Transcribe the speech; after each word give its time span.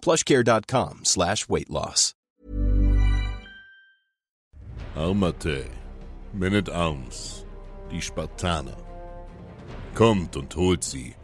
plushcare.com 0.00 1.04
slash 1.04 1.48
weight 1.48 1.70
loss. 1.70 2.14
Armate, 4.96 5.66
Men 6.32 6.54
at 6.54 6.68
Arms, 6.68 7.44
die 7.90 8.02
Spartaner. 8.02 8.76
Kommt 9.94 10.36
und 10.36 10.56
holt 10.56 10.82
sie, 10.82 11.14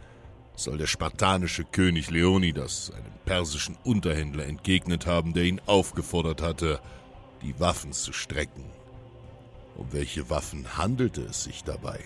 soll 0.55 0.77
der 0.77 0.87
spartanische 0.87 1.63
König 1.63 2.09
Leonidas 2.09 2.91
einem 2.95 3.13
persischen 3.25 3.77
Unterhändler 3.83 4.45
entgegnet 4.45 5.05
haben, 5.05 5.33
der 5.33 5.43
ihn 5.43 5.61
aufgefordert 5.65 6.41
hatte, 6.41 6.79
die 7.41 7.59
Waffen 7.59 7.91
zu 7.91 8.13
strecken. 8.13 8.65
Um 9.75 9.91
welche 9.91 10.29
Waffen 10.29 10.77
handelte 10.77 11.21
es 11.21 11.43
sich 11.43 11.63
dabei? 11.63 11.99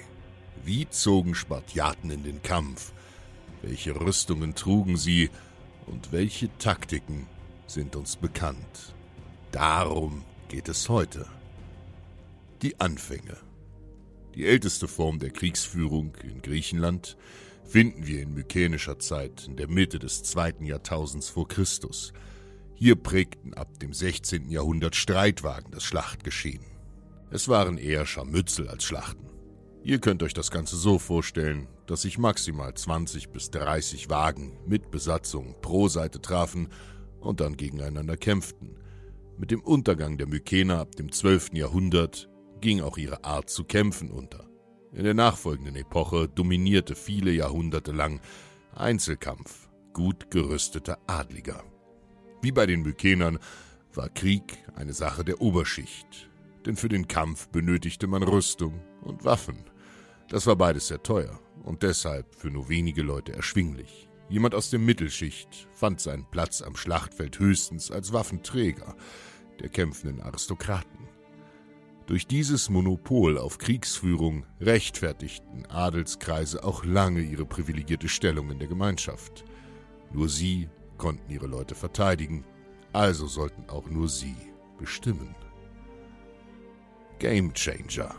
Wie 0.64 0.90
zogen 0.90 1.36
Spartiaten 1.36 2.10
in 2.10 2.24
den 2.24 2.42
Kampf? 2.42 2.94
Welche 3.62 4.00
Rüstungen 4.00 4.56
trugen 4.56 4.98
sie 4.98 5.30
und 5.90 6.12
welche 6.12 6.50
Taktiken 6.58 7.28
sind 7.68 7.96
uns 7.96 8.16
bekannt? 8.16 8.96
Darum 9.52 10.24
geht 10.48 10.70
es 10.70 10.90
heute. 10.90 11.26
Die 12.62 12.80
Anfänge. 12.80 13.38
Die 14.36 14.46
älteste 14.46 14.88
Form 14.88 15.20
der 15.20 15.32
Kriegsführung 15.32 16.14
in 16.24 16.42
Griechenland 16.42 17.18
finden 17.64 18.08
wir 18.08 18.22
in 18.22 18.34
mykenischer 18.34 19.00
Zeit 19.00 19.48
in 19.48 19.56
der 19.58 19.68
Mitte 19.68 20.00
des 20.00 20.24
zweiten 20.24 20.66
Jahrtausends 20.66 21.30
vor 21.30 21.48
Christus. 21.48 22.14
Hier 22.76 22.96
prägten 22.96 23.54
ab 23.54 23.80
dem 23.80 23.94
16. 23.94 24.50
Jahrhundert 24.50 24.96
Streitwagen 24.96 25.72
das 25.72 25.84
Schlachtgeschehen. 25.84 26.64
Es 27.32 27.48
waren 27.48 27.78
eher 27.78 28.06
Scharmützel 28.06 28.68
als 28.70 28.84
Schlachten. 28.84 29.28
Ihr 29.84 30.00
könnt 30.00 30.24
euch 30.24 30.34
das 30.34 30.52
Ganze 30.52 30.78
so 30.78 30.98
vorstellen, 30.98 31.68
dass 31.90 32.04
sich 32.04 32.20
maximal 32.20 32.72
20 32.72 33.32
bis 33.32 33.50
30 33.50 34.12
Wagen 34.12 34.60
mit 34.68 34.92
Besatzung 34.92 35.56
pro 35.60 35.88
Seite 35.88 36.22
trafen 36.22 36.70
und 37.20 37.40
dann 37.40 37.58
gegeneinander 37.58 38.16
kämpften. 38.16 38.80
Mit 39.40 39.50
dem 39.50 39.62
Untergang 39.62 40.20
der 40.20 40.28
Mykener 40.28 40.82
ab 40.82 40.96
dem 40.96 41.12
12. 41.12 41.54
Jahrhundert 41.54 42.30
ging 42.62 42.82
auch 42.82 43.00
ihre 43.00 43.24
Art 43.24 43.50
zu 43.50 43.64
kämpfen 43.64 44.12
unter. 44.12 44.48
In 44.94 45.04
der 45.04 45.16
nachfolgenden 45.16 45.76
Epoche 45.78 46.28
dominierte 46.28 46.94
viele 46.94 47.32
Jahrhunderte 47.32 47.92
lang 47.92 48.22
Einzelkampf 48.76 49.68
gut 49.92 50.30
gerüsteter 50.30 51.00
Adliger. 51.08 51.64
Wie 52.44 52.52
bei 52.52 52.68
den 52.68 52.84
Mykenern 52.84 53.40
war 53.96 54.10
Krieg 54.10 54.60
eine 54.76 54.94
Sache 54.94 55.26
der 55.26 55.42
Oberschicht, 55.42 56.30
denn 56.68 56.76
für 56.76 56.90
den 56.90 57.08
Kampf 57.08 57.48
benötigte 57.48 58.06
man 58.06 58.22
Rüstung 58.22 58.80
und 59.02 59.26
Waffen. 59.26 59.66
Das 60.28 60.46
war 60.46 60.56
beides 60.56 60.90
sehr 60.90 61.02
teuer 61.02 61.40
und 61.64 61.84
deshalb 61.84 62.36
für 62.36 62.50
nur 62.50 62.70
wenige 62.70 63.02
Leute 63.02 63.34
erschwinglich. 63.34 64.10
Jemand 64.30 64.54
aus 64.54 64.70
der 64.70 64.80
Mittelschicht 64.80 65.68
fand 65.74 66.00
seinen 66.00 66.26
Platz 66.30 66.62
am 66.62 66.76
Schlachtfeld 66.76 67.40
höchstens 67.40 67.90
als 67.92 68.14
Waffenträger 68.14 68.96
der 69.60 69.70
kämpfenden 69.70 70.22
Aristokraten. 70.22 71.08
Durch 72.06 72.26
dieses 72.26 72.70
Monopol 72.70 73.38
auf 73.38 73.58
Kriegsführung 73.58 74.46
rechtfertigten 74.60 75.66
Adelskreise 75.68 76.64
auch 76.64 76.84
lange 76.84 77.22
ihre 77.22 77.46
privilegierte 77.46 78.10
Stellung 78.10 78.50
in 78.50 78.60
der 78.60 78.68
Gemeinschaft. 78.68 79.46
Nur 80.12 80.28
sie 80.28 80.70
konnten 80.98 81.32
ihre 81.32 81.46
Leute 81.48 81.76
verteidigen, 81.76 82.46
also 82.94 83.28
sollten 83.28 83.70
auch 83.70 83.90
nur 83.90 84.10
sie 84.10 84.36
bestimmen. 84.80 85.36
Game 87.20 87.54
Changer. 87.54 88.16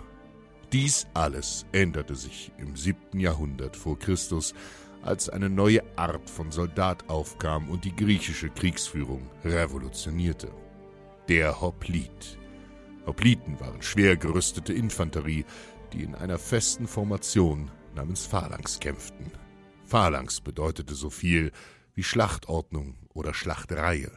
Dies 0.73 1.09
alles 1.15 1.67
änderte 1.73 2.15
sich 2.15 2.53
im 2.59 2.77
7. 2.77 3.19
Jahrhundert 3.19 3.77
vor 3.77 3.99
Christus, 3.99 4.55
als 5.03 5.29
eine 5.29 5.51
neue 5.51 5.83
Art 5.97 6.31
von 6.31 6.53
Soldat 6.53 7.09
aufkam 7.09 7.69
und 7.69 7.85
die 7.85 7.97
griechische 7.97 8.51
Kriegsführung 8.51 9.29
revolutionierte. 9.45 10.53
Der 11.29 11.61
Hoplit. 11.61 12.39
Hopliten 13.05 13.59
waren 13.59 13.83
schwer 13.83 14.17
gerüstete 14.17 14.73
Infanterie, 14.73 15.45
die 15.93 16.05
in 16.05 16.15
einer 16.15 16.39
festen 16.39 16.87
Formation 16.87 17.69
namens 17.97 18.27
Phalanx 18.27 18.79
kämpften. 18.79 19.33
Phalanx 19.85 20.41
bedeutete 20.41 20.95
so 20.95 21.11
viel 21.11 21.51
wie 21.95 22.05
Schlachtordnung 22.05 22.97
oder 23.13 23.35
Schlachtreihe. 23.35 24.13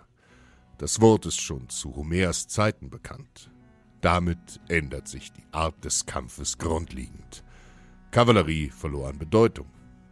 Das 0.77 1.01
Wort 1.01 1.25
ist 1.25 1.41
schon 1.41 1.69
zu 1.69 1.95
Homers 1.95 2.47
Zeiten 2.47 2.91
bekannt. 2.91 3.49
Damit 4.03 4.59
ändert 4.67 5.07
sich 5.07 5.31
die 5.31 5.45
Art 5.53 5.85
des 5.85 6.05
Kampfes 6.05 6.57
grundlegend. 6.57 7.41
Kavallerie 8.11 8.69
verlor 8.69 9.07
an 9.07 9.17
Bedeutung, 9.17 9.67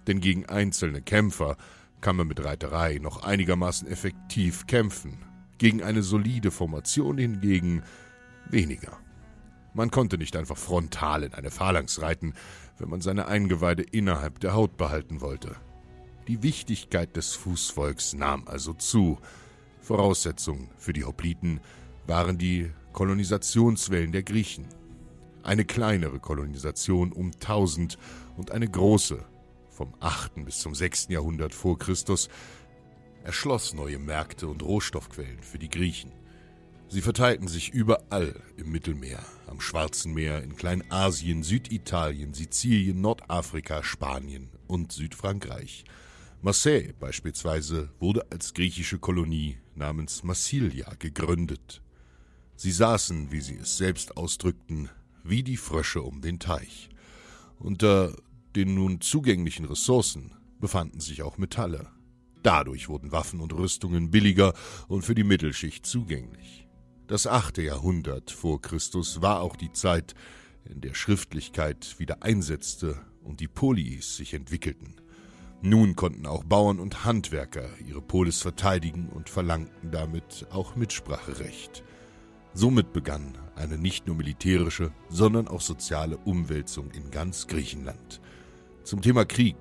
denn 0.08 0.22
gegen 0.22 0.46
einzelne 0.46 1.02
Kämpfer 1.02 1.58
kann 2.00 2.16
man 2.16 2.30
mit 2.30 2.42
Reiterei 2.42 3.00
noch 3.02 3.24
einigermaßen 3.24 3.90
effektiv 3.90 4.66
kämpfen, 4.66 5.18
gegen 5.58 5.84
eine 5.84 6.04
solide 6.04 6.52
Formation 6.52 7.18
hingegen 7.18 7.84
weniger. 8.50 8.98
Man 9.74 9.92
konnte 9.92 10.18
nicht 10.18 10.38
einfach 10.38 10.58
frontal 10.58 11.24
in 11.24 11.34
eine 11.34 11.52
Phalanx 11.52 12.02
reiten, 12.02 12.34
wenn 12.78 12.90
man 12.90 13.02
seine 13.02 13.28
Eingeweide 13.28 13.84
innerhalb 13.84 14.40
der 14.40 14.54
Haut 14.54 14.78
behalten 14.78 15.20
wollte. 15.20 15.58
Die 16.30 16.44
Wichtigkeit 16.44 17.18
des 17.18 17.34
Fußvolks 17.36 18.14
nahm 18.14 18.48
also 18.48 18.74
zu. 18.74 19.20
Voraussetzung 19.82 20.70
für 20.78 20.94
die 20.94 21.04
Hopliten 21.04 21.60
waren 22.08 22.38
die 22.38 22.72
Kolonisationswellen 22.94 24.12
der 24.12 24.24
Griechen. 24.24 24.68
Eine 25.44 25.66
kleinere 25.66 26.20
Kolonisation 26.20 27.12
um 27.12 27.32
1000 27.32 27.98
und 28.38 28.52
eine 28.52 28.68
große 28.68 29.26
vom 29.70 29.96
8. 30.00 30.46
bis 30.46 30.60
zum 30.60 30.76
6. 30.76 31.08
Jahrhundert 31.10 31.54
vor 31.54 31.80
Christus 31.80 32.30
erschloss 33.24 33.74
neue 33.74 34.00
Märkte 34.00 34.48
und 34.48 34.64
Rohstoffquellen 34.64 35.42
für 35.42 35.58
die 35.58 35.70
Griechen. 35.70 36.12
Sie 36.88 37.02
verteilten 37.02 37.48
sich 37.48 37.70
überall 37.70 38.36
im 38.58 38.72
Mittelmeer, 38.72 39.24
am 39.48 39.62
Schwarzen 39.62 40.14
Meer, 40.14 40.44
in 40.44 40.56
Kleinasien, 40.56 41.42
Süditalien, 41.42 42.34
Sizilien, 42.34 43.00
Nordafrika, 43.00 43.82
Spanien 43.82 44.50
und 44.68 44.92
Südfrankreich. 44.92 45.86
Marseille 46.42 46.94
beispielsweise 47.00 47.90
wurde 48.00 48.30
als 48.30 48.54
griechische 48.54 49.00
Kolonie 49.00 49.58
namens 49.74 50.24
Massilia 50.24 50.94
gegründet. 51.00 51.82
Sie 52.62 52.72
saßen, 52.72 53.32
wie 53.32 53.42
sie 53.42 53.56
es 53.56 53.78
selbst 53.78 54.18
ausdrückten, 54.18 54.88
wie 55.24 55.42
die 55.42 55.58
Frösche 55.58 56.04
um 56.04 56.22
den 56.22 56.38
Teich. 56.38 56.90
Unter 57.58 58.16
den 58.56 58.76
nun 58.76 59.02
zugänglichen 59.02 59.66
Ressourcen 59.66 60.36
befanden 60.60 61.00
sich 61.00 61.24
auch 61.24 61.40
Metalle. 61.40 61.90
Dadurch 62.44 62.88
wurden 62.88 63.12
Waffen 63.12 63.42
und 63.42 63.52
Rüstungen 63.52 64.12
billiger 64.12 64.54
und 64.88 65.02
für 65.02 65.16
die 65.16 65.24
Mittelschicht 65.24 65.88
zugänglich. 65.88 66.68
Das 67.08 67.26
achte 67.26 67.64
Jahrhundert 67.64 68.30
vor 68.30 68.62
Christus 68.62 69.24
war 69.24 69.42
auch 69.42 69.56
die 69.56 69.72
Zeit, 69.72 70.14
in 70.64 70.82
der 70.82 70.94
Schriftlichkeit 70.94 71.96
wieder 71.98 72.22
einsetzte 72.22 73.02
und 73.24 73.40
die 73.40 73.48
Polis 73.48 74.18
sich 74.18 74.36
entwickelten. 74.36 75.02
Nun 75.64 75.96
konnten 75.96 76.28
auch 76.28 76.44
Bauern 76.44 76.80
und 76.80 77.06
Handwerker 77.06 77.72
ihre 77.84 78.04
Polis 78.04 78.40
verteidigen 78.40 79.10
und 79.10 79.30
verlangten 79.30 79.90
damit 79.90 80.46
auch 80.52 80.76
Mitspracherecht. 80.76 81.84
Somit 82.54 82.92
begann 82.92 83.38
eine 83.56 83.78
nicht 83.78 84.08
nur 84.08 84.16
militärische, 84.16 84.92
sondern 85.10 85.48
auch 85.48 85.62
soziale 85.62 86.18
Umwälzung 86.18 86.92
in 86.92 87.10
ganz 87.12 87.48
Griechenland. 87.48 88.20
Zum 88.84 89.02
Thema 89.02 89.26
Krieg 89.26 89.56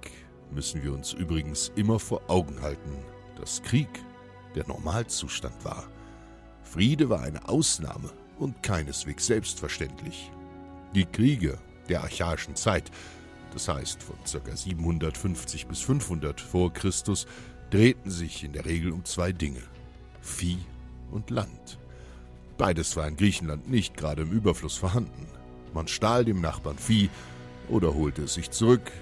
müssen 0.50 0.82
wir 0.82 0.92
uns 0.92 1.12
übrigens 1.12 1.70
immer 1.76 1.98
vor 1.98 2.22
Augen 2.28 2.60
halten, 2.62 2.96
dass 3.38 3.62
Krieg 3.62 3.88
der 4.54 4.66
Normalzustand 4.66 5.64
war. 5.64 5.88
Friede 6.64 7.08
war 7.08 7.20
eine 7.22 7.48
Ausnahme 7.48 8.10
und 8.38 8.62
keineswegs 8.62 9.26
selbstverständlich. 9.26 10.30
Die 10.94 11.04
Kriege 11.04 11.58
der 11.88 12.02
archaischen 12.02 12.56
Zeit, 12.56 12.90
das 13.52 13.68
heißt 13.68 14.02
von 14.02 14.16
ca. 14.24 14.56
750 14.56 15.66
bis 15.66 15.80
500 15.80 16.40
vor 16.40 16.72
Christus, 16.72 17.26
drehten 17.70 18.10
sich 18.10 18.42
in 18.44 18.52
der 18.52 18.64
Regel 18.64 18.92
um 18.92 19.04
zwei 19.04 19.32
Dinge: 19.32 19.62
Vieh 20.20 20.58
und 21.10 21.30
Land. 21.30 21.79
Beides 22.60 22.94
war 22.94 23.08
in 23.08 23.16
Griechenland 23.16 23.70
nicht 23.70 23.96
gerade 23.96 24.20
im 24.20 24.32
Überfluss 24.32 24.76
vorhanden. 24.76 25.26
Man 25.72 25.88
stahl 25.88 26.26
dem 26.26 26.42
Nachbarn 26.42 26.76
Vieh 26.76 27.08
oder 27.70 27.94
holte 27.94 28.24
es 28.24 28.34
sich 28.34 28.50
zurück, 28.50 28.92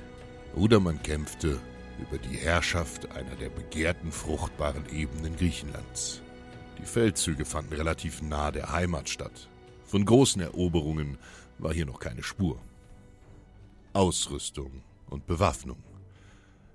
oder 0.55 0.79
man 0.79 1.03
kämpfte 1.03 1.59
über 1.99 2.19
die 2.19 2.37
Herrschaft 2.37 3.11
einer 3.17 3.35
der 3.35 3.49
begehrten 3.49 4.13
fruchtbaren 4.13 4.89
Ebenen 4.91 5.37
Griechenlands. 5.37 6.23
Die 6.79 6.87
Feldzüge 6.87 7.45
fanden 7.45 7.75
relativ 7.75 8.23
nahe 8.23 8.53
der 8.53 8.71
Heimat 8.71 9.09
statt. 9.09 9.49
Von 9.87 10.05
großen 10.05 10.41
Eroberungen 10.41 11.19
war 11.59 11.75
hier 11.75 11.87
noch 11.87 11.99
keine 11.99 12.23
Spur. 12.23 12.61
Ausrüstung 13.93 14.85
und 15.11 15.27
Bewaffnung. 15.27 15.83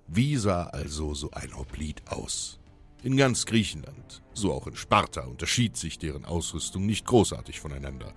Wie 0.09 0.35
sah 0.35 0.63
also 0.65 1.13
so 1.13 1.31
ein 1.31 1.55
Hoplite 1.55 2.03
aus? 2.11 2.59
In 3.03 3.17
ganz 3.17 3.45
Griechenland, 3.45 4.23
so 4.33 4.53
auch 4.53 4.65
in 4.65 4.77
Sparta, 4.77 5.23
unterschied 5.23 5.75
sich 5.75 5.99
deren 5.99 6.23
Ausrüstung 6.23 6.85
nicht 6.85 7.05
großartig 7.05 7.59
voneinander. 7.59 8.13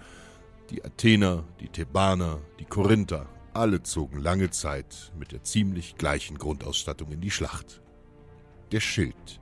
Die 0.70 0.84
Athener, 0.84 1.42
die 1.58 1.68
Thebaner, 1.68 2.40
die 2.60 2.66
Korinther, 2.66 3.28
alle 3.52 3.82
zogen 3.82 4.20
lange 4.20 4.50
Zeit 4.50 5.12
mit 5.18 5.32
der 5.32 5.42
ziemlich 5.42 5.96
gleichen 5.96 6.38
Grundausstattung 6.38 7.10
in 7.10 7.20
die 7.20 7.32
Schlacht. 7.32 7.82
Der 8.70 8.78
Schild. 8.78 9.40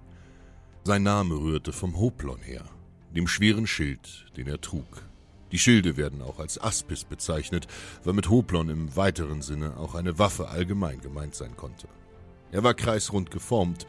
Sein 0.84 1.02
Name 1.02 1.34
rührte 1.34 1.74
vom 1.74 1.98
Hoplon 2.00 2.40
her, 2.40 2.64
dem 3.14 3.28
schweren 3.28 3.66
Schild, 3.66 4.24
den 4.38 4.46
er 4.46 4.62
trug. 4.62 5.02
Die 5.52 5.58
Schilde 5.58 5.98
werden 5.98 6.22
auch 6.22 6.38
als 6.38 6.58
Aspis 6.58 7.04
bezeichnet, 7.04 7.66
weil 8.02 8.14
mit 8.14 8.30
Hoplon 8.30 8.70
im 8.70 8.96
weiteren 8.96 9.42
Sinne 9.42 9.76
auch 9.76 9.94
eine 9.94 10.18
Waffe 10.18 10.48
allgemein 10.48 11.02
gemeint 11.02 11.34
sein 11.34 11.54
konnte. 11.54 11.86
Er 12.50 12.62
war 12.62 12.72
kreisrund 12.72 13.30
geformt 13.30 13.86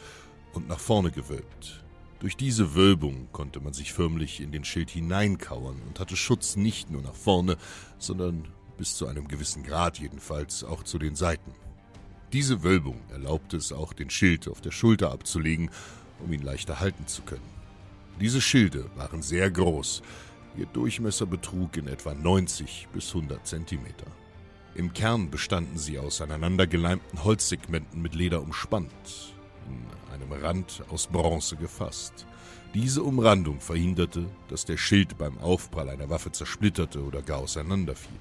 und 0.56 0.68
nach 0.68 0.80
vorne 0.80 1.12
gewölbt. 1.12 1.84
Durch 2.19 2.38
diese 2.38 2.75
Wölbung 2.75 3.28
konnte 3.31 3.60
man 3.60 3.74
sich 3.74 3.94
förmlich 3.94 4.42
in 4.42 4.52
den 4.52 4.63
Schild 4.63 4.90
hineinkauern 4.90 5.81
und 5.88 6.00
hatte 6.00 6.16
Schutz 6.16 6.56
nicht 6.56 6.90
nur 6.90 7.02
nach 7.02 7.16
vorne, 7.16 7.57
sondern 8.00 8.48
bis 8.78 8.96
zu 8.96 9.07
einem 9.07 9.28
gewissen 9.28 9.63
Grad 9.63 10.00
jedenfalls 10.00 10.63
auch 10.63 10.84
zu 10.84 10.98
den 10.98 11.16
Seiten. 11.16 11.54
Diese 12.34 12.63
Wölbung 12.63 13.00
erlaubte 13.12 13.57
es 13.57 13.72
auch, 13.72 13.94
den 13.94 14.10
Schild 14.10 14.48
auf 14.48 14.62
der 14.62 14.72
Schulter 14.72 15.12
abzulegen, 15.12 15.69
um 16.19 16.31
ihn 16.34 16.42
leichter 16.42 16.80
halten 16.80 17.08
zu 17.08 17.22
können. 17.22 17.56
Diese 18.19 18.42
Schilde 18.42 18.90
waren 18.96 19.22
sehr 19.22 19.51
groß, 19.51 20.01
ihr 20.58 20.66
Durchmesser 20.68 21.25
betrug 21.25 21.78
in 21.78 21.88
etwa 21.88 22.13
90 22.13 22.88
bis 22.94 23.10
100 23.10 23.46
Zentimeter. 23.46 24.08
Im 24.74 24.94
Kern 24.94 25.30
bestanden 25.30 25.78
sie 25.78 26.00
aus 26.00 26.22
aneinandergeleimten 26.22 27.24
Holzsegmenten 27.24 28.01
mit 28.01 28.16
Leder 28.16 28.42
umspannt, 28.42 28.92
in 29.68 29.86
einem 30.31 30.44
Rand 30.44 30.83
aus 30.89 31.07
Bronze 31.07 31.56
gefasst. 31.56 32.25
Diese 32.74 33.04
Umrandung 33.04 33.62
verhinderte, 33.62 34.25
dass 34.50 34.66
der 34.66 34.77
Schild 34.77 35.18
beim 35.18 35.38
Aufprall 35.39 35.89
einer 35.89 36.10
Waffe 36.10 36.31
zersplitterte 36.31 37.04
oder 37.04 37.22
gar 37.22 37.39
auseinanderfiel. 37.39 38.19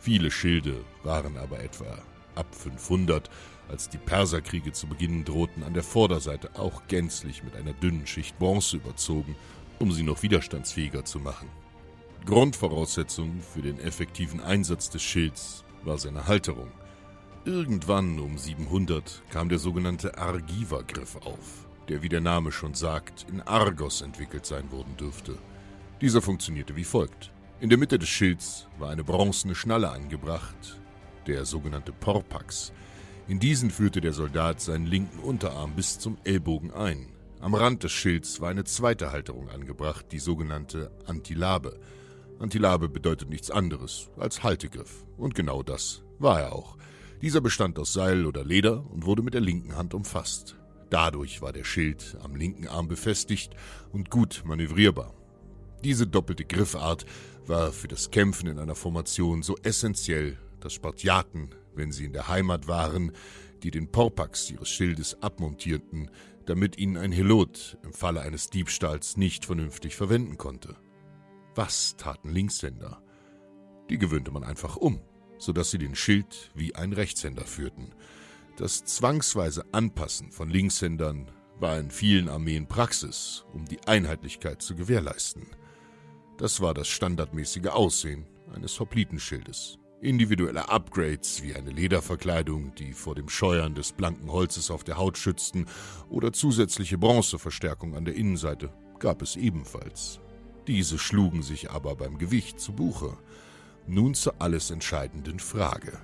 Viele 0.00 0.30
Schilde 0.30 0.84
waren 1.04 1.36
aber 1.36 1.60
etwa 1.60 1.98
ab 2.34 2.46
500, 2.54 3.30
als 3.68 3.88
die 3.88 3.98
Perserkriege 3.98 4.72
zu 4.72 4.86
beginnen 4.86 5.24
drohten, 5.24 5.62
an 5.62 5.74
der 5.74 5.82
Vorderseite 5.82 6.58
auch 6.58 6.82
gänzlich 6.88 7.42
mit 7.42 7.54
einer 7.54 7.72
dünnen 7.72 8.06
Schicht 8.06 8.38
Bronze 8.38 8.76
überzogen, 8.76 9.36
um 9.78 9.92
sie 9.92 10.02
noch 10.02 10.22
widerstandsfähiger 10.22 11.04
zu 11.04 11.18
machen. 11.18 11.48
Grundvoraussetzung 12.24 13.40
für 13.40 13.62
den 13.62 13.78
effektiven 13.78 14.40
Einsatz 14.40 14.90
des 14.90 15.02
Schilds 15.02 15.64
war 15.84 15.98
seine 15.98 16.26
Halterung. 16.26 16.70
Irgendwann 17.44 18.18
um 18.18 18.36
700 18.36 19.22
kam 19.30 19.48
der 19.48 19.58
sogenannte 19.58 20.18
Argiva-Griff 20.18 21.16
auf, 21.16 21.66
der, 21.88 22.02
wie 22.02 22.08
der 22.08 22.20
Name 22.20 22.52
schon 22.52 22.74
sagt, 22.74 23.26
in 23.30 23.40
Argos 23.42 24.02
entwickelt 24.02 24.44
sein 24.44 24.70
worden 24.70 24.96
dürfte. 24.98 25.38
Dieser 26.00 26.20
funktionierte 26.20 26.76
wie 26.76 26.84
folgt. 26.84 27.32
In 27.60 27.70
der 27.70 27.78
Mitte 27.78 27.98
des 27.98 28.08
Schilds 28.08 28.68
war 28.78 28.90
eine 28.90 29.04
bronzene 29.04 29.54
Schnalle 29.54 29.90
angebracht, 29.90 30.80
der 31.26 31.44
sogenannte 31.44 31.92
Porpax. 31.92 32.72
In 33.28 33.40
diesen 33.40 33.70
führte 33.70 34.00
der 34.00 34.12
Soldat 34.12 34.60
seinen 34.60 34.86
linken 34.86 35.18
Unterarm 35.20 35.74
bis 35.74 35.98
zum 35.98 36.18
Ellbogen 36.24 36.72
ein. 36.72 37.08
Am 37.40 37.54
Rand 37.54 37.84
des 37.84 37.92
Schilds 37.92 38.40
war 38.40 38.50
eine 38.50 38.64
zweite 38.64 39.12
Halterung 39.12 39.48
angebracht, 39.48 40.06
die 40.12 40.18
sogenannte 40.18 40.90
Antilabe. 41.06 41.78
Antilabe 42.38 42.88
bedeutet 42.88 43.30
nichts 43.30 43.50
anderes 43.50 44.10
als 44.18 44.42
Haltegriff. 44.42 45.04
Und 45.16 45.34
genau 45.34 45.62
das 45.62 46.02
war 46.18 46.40
er 46.40 46.52
auch. 46.52 46.76
Dieser 47.20 47.40
bestand 47.40 47.78
aus 47.78 47.92
Seil 47.92 48.26
oder 48.26 48.44
Leder 48.44 48.84
und 48.90 49.04
wurde 49.04 49.22
mit 49.22 49.34
der 49.34 49.40
linken 49.40 49.76
Hand 49.76 49.92
umfasst. 49.92 50.56
Dadurch 50.88 51.42
war 51.42 51.52
der 51.52 51.64
Schild 51.64 52.16
am 52.22 52.36
linken 52.36 52.68
Arm 52.68 52.88
befestigt 52.88 53.54
und 53.92 54.08
gut 54.08 54.42
manövrierbar. 54.44 55.12
Diese 55.84 56.06
doppelte 56.06 56.44
Griffart 56.44 57.04
war 57.46 57.72
für 57.72 57.88
das 57.88 58.10
Kämpfen 58.10 58.48
in 58.48 58.58
einer 58.58 58.74
Formation 58.74 59.42
so 59.42 59.56
essentiell, 59.62 60.38
dass 60.60 60.72
Spartiaten, 60.72 61.50
wenn 61.74 61.92
sie 61.92 62.04
in 62.04 62.12
der 62.12 62.28
Heimat 62.28 62.68
waren, 62.68 63.12
die 63.62 63.70
den 63.70 63.90
Porpax 63.90 64.50
ihres 64.50 64.68
Schildes 64.68 65.20
abmontierten, 65.20 66.10
damit 66.46 66.78
ihnen 66.78 66.96
ein 66.96 67.12
Helot 67.12 67.78
im 67.82 67.92
Falle 67.92 68.20
eines 68.22 68.48
Diebstahls 68.48 69.16
nicht 69.16 69.44
vernünftig 69.44 69.96
verwenden 69.96 70.38
konnte. 70.38 70.76
Was 71.54 71.96
taten 71.96 72.30
Linkshänder? 72.30 73.02
Die 73.90 73.98
gewöhnte 73.98 74.30
man 74.30 74.44
einfach 74.44 74.76
um, 74.76 75.00
sodass 75.38 75.70
sie 75.70 75.78
den 75.78 75.94
Schild 75.94 76.50
wie 76.54 76.74
ein 76.74 76.92
Rechtshänder 76.92 77.46
führten. 77.46 77.92
Das 78.56 78.84
zwangsweise 78.84 79.64
Anpassen 79.72 80.32
von 80.32 80.50
Linkshändern 80.50 81.30
war 81.60 81.78
in 81.78 81.90
vielen 81.90 82.28
Armeen 82.28 82.66
Praxis, 82.66 83.44
um 83.52 83.64
die 83.64 83.80
Einheitlichkeit 83.86 84.62
zu 84.62 84.74
gewährleisten. 84.74 85.46
Das 86.36 86.60
war 86.60 86.74
das 86.74 86.88
standardmäßige 86.88 87.68
Aussehen 87.68 88.26
eines 88.54 88.78
Hoplitenschildes. 88.78 89.78
Individuelle 90.00 90.68
Upgrades 90.68 91.42
wie 91.42 91.54
eine 91.54 91.70
Lederverkleidung, 91.70 92.72
die 92.76 92.92
vor 92.92 93.16
dem 93.16 93.28
Scheuern 93.28 93.74
des 93.74 93.92
blanken 93.92 94.30
Holzes 94.30 94.70
auf 94.70 94.84
der 94.84 94.96
Haut 94.96 95.18
schützten, 95.18 95.66
oder 96.08 96.32
zusätzliche 96.32 96.98
Bronzeverstärkung 96.98 97.96
an 97.96 98.04
der 98.04 98.14
Innenseite 98.14 98.72
gab 99.00 99.22
es 99.22 99.34
ebenfalls. 99.34 100.20
Diese 100.68 100.98
schlugen 100.98 101.42
sich 101.42 101.70
aber 101.70 101.96
beim 101.96 102.18
Gewicht 102.18 102.60
zu 102.60 102.72
Buche. 102.72 103.16
Nun 103.90 104.12
zur 104.12 104.34
alles 104.38 104.70
entscheidenden 104.70 105.38
Frage. 105.38 105.98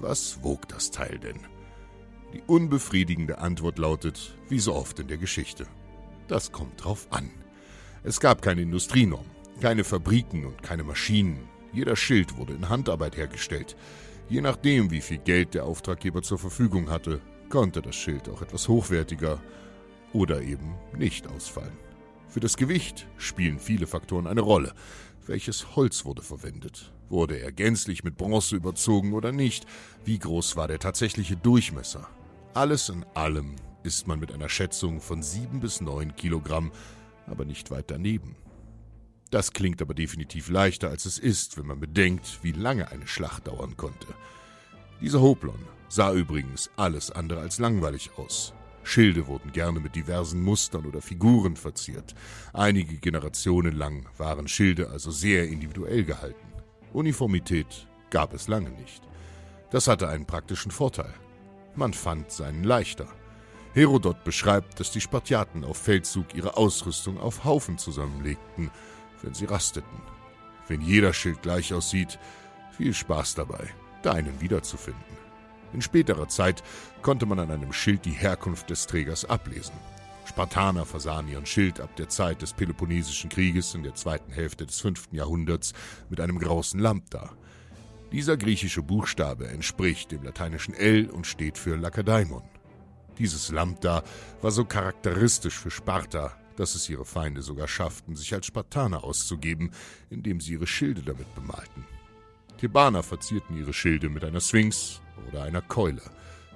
Was 0.00 0.42
wog 0.42 0.66
das 0.68 0.90
Teil 0.90 1.18
denn? 1.18 1.40
Die 2.32 2.40
unbefriedigende 2.46 3.38
Antwort 3.38 3.78
lautet, 3.78 4.38
wie 4.48 4.58
so 4.58 4.74
oft 4.74 4.98
in 5.00 5.08
der 5.08 5.18
Geschichte. 5.18 5.66
Das 6.28 6.50
kommt 6.50 6.82
drauf 6.82 7.08
an. 7.10 7.30
Es 8.04 8.20
gab 8.20 8.40
keine 8.40 8.62
Industrienorm. 8.62 9.26
Keine 9.60 9.84
Fabriken 9.84 10.46
und 10.46 10.62
keine 10.62 10.82
Maschinen. 10.82 11.46
Jeder 11.74 11.94
Schild 11.94 12.38
wurde 12.38 12.54
in 12.54 12.70
Handarbeit 12.70 13.18
hergestellt. 13.18 13.76
Je 14.30 14.40
nachdem, 14.40 14.90
wie 14.90 15.02
viel 15.02 15.18
Geld 15.18 15.52
der 15.52 15.66
Auftraggeber 15.66 16.22
zur 16.22 16.38
Verfügung 16.38 16.88
hatte, 16.88 17.20
konnte 17.50 17.82
das 17.82 17.96
Schild 17.96 18.30
auch 18.30 18.40
etwas 18.40 18.66
hochwertiger 18.66 19.42
oder 20.14 20.40
eben 20.40 20.74
nicht 20.96 21.28
ausfallen. 21.28 21.76
Für 22.28 22.40
das 22.40 22.56
Gewicht 22.56 23.08
spielen 23.18 23.58
viele 23.58 23.88
Faktoren 23.88 24.28
eine 24.28 24.40
Rolle. 24.40 24.72
Welches 25.26 25.76
Holz 25.76 26.04
wurde 26.04 26.22
verwendet? 26.22 26.92
Wurde 27.08 27.38
er 27.38 27.52
gänzlich 27.52 28.04
mit 28.04 28.16
Bronze 28.16 28.56
überzogen 28.56 29.12
oder 29.12 29.32
nicht? 29.32 29.66
Wie 30.04 30.18
groß 30.18 30.56
war 30.56 30.68
der 30.68 30.78
tatsächliche 30.78 31.36
Durchmesser? 31.36 32.08
Alles 32.54 32.88
in 32.88 33.04
allem 33.14 33.56
ist 33.82 34.06
man 34.06 34.18
mit 34.18 34.32
einer 34.32 34.48
Schätzung 34.48 35.00
von 35.00 35.22
sieben 35.22 35.60
bis 35.60 35.80
neun 35.80 36.16
Kilogramm, 36.16 36.72
aber 37.26 37.44
nicht 37.44 37.70
weit 37.70 37.90
daneben. 37.90 38.36
Das 39.30 39.52
klingt 39.52 39.80
aber 39.80 39.94
definitiv 39.94 40.48
leichter, 40.48 40.88
als 40.88 41.04
es 41.04 41.18
ist, 41.18 41.56
wenn 41.56 41.66
man 41.66 41.78
bedenkt, 41.78 42.40
wie 42.42 42.52
lange 42.52 42.90
eine 42.90 43.06
Schlacht 43.06 43.46
dauern 43.46 43.76
konnte. 43.76 44.08
Dieser 45.00 45.20
Hoplon 45.20 45.60
sah 45.88 46.12
übrigens 46.12 46.70
alles 46.76 47.10
andere 47.10 47.40
als 47.40 47.58
langweilig 47.58 48.10
aus. 48.16 48.52
Schilde 48.90 49.26
wurden 49.26 49.52
gerne 49.52 49.80
mit 49.80 49.94
diversen 49.94 50.42
Mustern 50.42 50.86
oder 50.86 51.00
Figuren 51.00 51.56
verziert. 51.56 52.14
Einige 52.52 52.96
Generationen 52.96 53.76
lang 53.76 54.08
waren 54.18 54.48
Schilde 54.48 54.90
also 54.90 55.10
sehr 55.10 55.48
individuell 55.48 56.04
gehalten. 56.04 56.46
Uniformität 56.92 57.86
gab 58.10 58.34
es 58.34 58.48
lange 58.48 58.70
nicht. 58.70 59.02
Das 59.70 59.86
hatte 59.86 60.08
einen 60.08 60.26
praktischen 60.26 60.72
Vorteil. 60.72 61.14
Man 61.76 61.94
fand 61.94 62.32
seinen 62.32 62.64
leichter. 62.64 63.06
Herodot 63.74 64.24
beschreibt, 64.24 64.80
dass 64.80 64.90
die 64.90 65.00
Spartiaten 65.00 65.64
auf 65.64 65.76
Feldzug 65.76 66.34
ihre 66.34 66.56
Ausrüstung 66.56 67.20
auf 67.20 67.44
Haufen 67.44 67.78
zusammenlegten 67.78 68.70
wenn 69.22 69.34
sie 69.34 69.46
rasteten. 69.46 70.00
Wenn 70.68 70.80
jeder 70.80 71.12
Schild 71.12 71.42
gleich 71.42 71.74
aussieht, 71.74 72.18
viel 72.76 72.94
Spaß 72.94 73.34
dabei, 73.34 73.68
deinen 74.02 74.40
wiederzufinden. 74.40 75.19
In 75.72 75.82
späterer 75.82 76.28
Zeit 76.28 76.62
konnte 77.02 77.26
man 77.26 77.38
an 77.38 77.50
einem 77.50 77.72
Schild 77.72 78.04
die 78.04 78.10
Herkunft 78.10 78.70
des 78.70 78.86
Trägers 78.86 79.24
ablesen. 79.24 79.74
Spartaner 80.26 80.86
versahen 80.86 81.28
ihren 81.28 81.46
Schild 81.46 81.80
ab 81.80 81.96
der 81.96 82.08
Zeit 82.08 82.42
des 82.42 82.52
Peloponnesischen 82.52 83.30
Krieges 83.30 83.74
in 83.74 83.82
der 83.82 83.94
zweiten 83.94 84.32
Hälfte 84.32 84.66
des 84.66 84.80
fünften 84.80 85.16
Jahrhunderts 85.16 85.72
mit 86.08 86.20
einem 86.20 86.38
großen 86.38 86.78
Lambda. 86.78 87.30
Dieser 88.12 88.36
griechische 88.36 88.82
Buchstabe 88.82 89.48
entspricht 89.48 90.12
dem 90.12 90.22
lateinischen 90.22 90.74
L 90.74 91.10
und 91.10 91.26
steht 91.26 91.58
für 91.58 91.76
Lakedaimon. 91.76 92.42
Dieses 93.18 93.50
Lambda 93.50 94.02
war 94.40 94.50
so 94.50 94.64
charakteristisch 94.64 95.58
für 95.58 95.70
Sparta, 95.70 96.32
dass 96.56 96.74
es 96.74 96.88
ihre 96.88 97.04
Feinde 97.04 97.42
sogar 97.42 97.68
schafften, 97.68 98.16
sich 98.16 98.32
als 98.34 98.46
Spartaner 98.46 99.04
auszugeben, 99.04 99.70
indem 100.10 100.40
sie 100.40 100.54
ihre 100.54 100.66
Schilde 100.66 101.02
damit 101.02 101.34
bemalten. 101.34 101.84
Thebaner 102.60 103.02
verzierten 103.02 103.56
ihre 103.56 103.72
Schilde 103.72 104.10
mit 104.10 104.22
einer 104.22 104.42
Sphinx 104.42 105.00
oder 105.26 105.44
einer 105.44 105.62
Keule, 105.62 106.02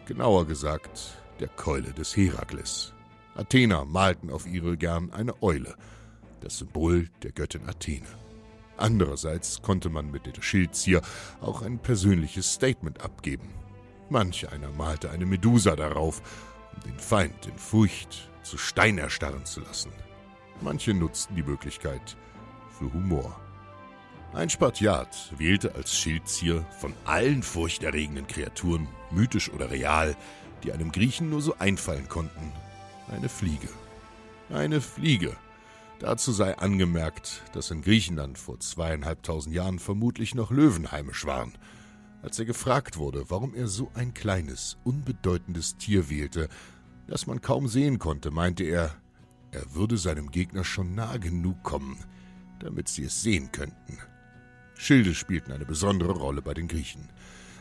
genauer 0.04 0.46
gesagt 0.46 1.16
der 1.40 1.48
Keule 1.48 1.94
des 1.94 2.14
Herakles. 2.14 2.92
Athener 3.34 3.86
malten 3.86 4.28
auf 4.28 4.46
ihre 4.46 4.76
gern 4.76 5.10
eine 5.14 5.42
Eule, 5.42 5.74
das 6.42 6.58
Symbol 6.58 7.08
der 7.22 7.32
Göttin 7.32 7.66
Athene. 7.66 8.06
Andererseits 8.76 9.62
konnte 9.62 9.88
man 9.88 10.10
mit 10.10 10.26
der 10.26 10.42
Schildzier 10.42 11.00
auch 11.40 11.62
ein 11.62 11.78
persönliches 11.78 12.52
Statement 12.52 13.00
abgeben. 13.00 13.48
Manch 14.10 14.52
einer 14.52 14.72
malte 14.72 15.10
eine 15.10 15.24
Medusa 15.24 15.74
darauf, 15.74 16.20
um 16.76 16.82
den 16.82 16.98
Feind 16.98 17.46
in 17.46 17.56
Furcht 17.56 18.30
zu 18.42 18.58
Stein 18.58 18.98
erstarren 18.98 19.46
zu 19.46 19.60
lassen. 19.60 19.90
Manche 20.60 20.92
nutzten 20.92 21.34
die 21.34 21.42
Möglichkeit 21.42 22.14
für 22.78 22.92
Humor. 22.92 23.40
Ein 24.34 24.50
Spartiat 24.50 25.32
wählte 25.38 25.76
als 25.76 25.96
Schildzier 25.96 26.66
von 26.80 26.92
allen 27.04 27.44
furchterregenden 27.44 28.26
Kreaturen, 28.26 28.88
mythisch 29.12 29.48
oder 29.48 29.70
real, 29.70 30.16
die 30.64 30.72
einem 30.72 30.90
Griechen 30.90 31.30
nur 31.30 31.40
so 31.40 31.56
einfallen 31.58 32.08
konnten, 32.08 32.52
eine 33.12 33.28
Fliege. 33.28 33.68
Eine 34.50 34.80
Fliege. 34.80 35.36
Dazu 36.00 36.32
sei 36.32 36.58
angemerkt, 36.58 37.42
dass 37.52 37.70
in 37.70 37.82
Griechenland 37.82 38.36
vor 38.36 38.58
zweieinhalbtausend 38.58 39.54
Jahren 39.54 39.78
vermutlich 39.78 40.34
noch 40.34 40.50
Löwen 40.50 40.90
heimisch 40.90 41.24
waren. 41.26 41.52
Als 42.20 42.36
er 42.40 42.44
gefragt 42.44 42.96
wurde, 42.96 43.26
warum 43.30 43.54
er 43.54 43.68
so 43.68 43.92
ein 43.94 44.14
kleines, 44.14 44.78
unbedeutendes 44.82 45.76
Tier 45.76 46.10
wählte, 46.10 46.48
das 47.06 47.28
man 47.28 47.40
kaum 47.40 47.68
sehen 47.68 48.00
konnte, 48.00 48.32
meinte 48.32 48.64
er, 48.64 48.96
er 49.52 49.74
würde 49.74 49.96
seinem 49.96 50.32
Gegner 50.32 50.64
schon 50.64 50.96
nah 50.96 51.18
genug 51.18 51.62
kommen, 51.62 51.98
damit 52.58 52.88
sie 52.88 53.04
es 53.04 53.22
sehen 53.22 53.52
könnten. 53.52 53.98
Schilde 54.76 55.14
spielten 55.14 55.52
eine 55.52 55.64
besondere 55.64 56.12
Rolle 56.12 56.42
bei 56.42 56.54
den 56.54 56.68
Griechen. 56.68 57.08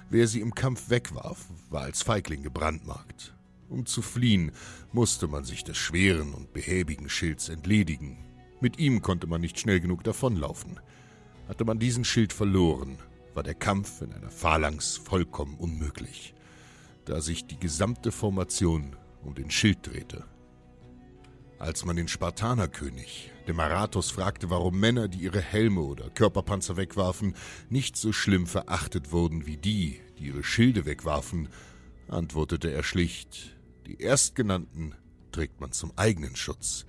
Wer 0.09 0.27
sie 0.27 0.41
im 0.41 0.53
Kampf 0.53 0.89
wegwarf, 0.89 1.45
war 1.69 1.83
als 1.83 2.03
Feigling 2.03 2.43
gebrandmarkt. 2.43 3.33
Um 3.69 3.85
zu 3.85 4.01
fliehen, 4.01 4.51
musste 4.91 5.27
man 5.27 5.43
sich 5.43 5.63
des 5.63 5.77
schweren 5.77 6.33
und 6.33 6.53
behäbigen 6.53 7.09
Schilds 7.09 7.49
entledigen. 7.49 8.17
Mit 8.61 8.77
ihm 8.77 9.01
konnte 9.01 9.27
man 9.27 9.41
nicht 9.41 9.59
schnell 9.59 9.79
genug 9.79 10.03
davonlaufen. 10.03 10.79
Hatte 11.47 11.65
man 11.65 11.79
diesen 11.79 12.05
Schild 12.05 12.33
verloren, 12.33 12.97
war 13.33 13.43
der 13.43 13.55
Kampf 13.55 14.01
in 14.01 14.13
einer 14.13 14.29
Phalanx 14.29 14.97
vollkommen 14.97 15.55
unmöglich, 15.57 16.33
da 17.05 17.19
sich 17.19 17.47
die 17.47 17.59
gesamte 17.59 18.11
Formation 18.11 18.95
um 19.23 19.33
den 19.33 19.49
Schild 19.49 19.79
drehte. 19.81 20.25
Als 21.59 21.85
man 21.85 21.95
den 21.95 22.07
Spartanerkönig, 22.07 23.31
Demaratos, 23.47 24.11
fragte, 24.11 24.49
warum 24.49 24.79
Männer, 24.79 25.07
die 25.07 25.19
ihre 25.19 25.41
Helme 25.41 25.81
oder 25.81 26.09
Körperpanzer 26.09 26.77
wegwarfen, 26.77 27.35
nicht 27.69 27.95
so 27.95 28.11
schlimm 28.11 28.47
verachtet 28.47 29.11
wurden 29.11 29.45
wie 29.45 29.57
die, 29.57 30.01
die 30.17 30.27
ihre 30.27 30.43
Schilde 30.43 30.85
wegwarfen, 30.85 31.49
antwortete 32.07 32.71
er 32.71 32.83
schlicht, 32.83 33.57
die 33.85 34.01
Erstgenannten 34.01 34.95
trägt 35.31 35.59
man 35.59 35.71
zum 35.71 35.91
eigenen 35.97 36.35
Schutz, 36.35 36.85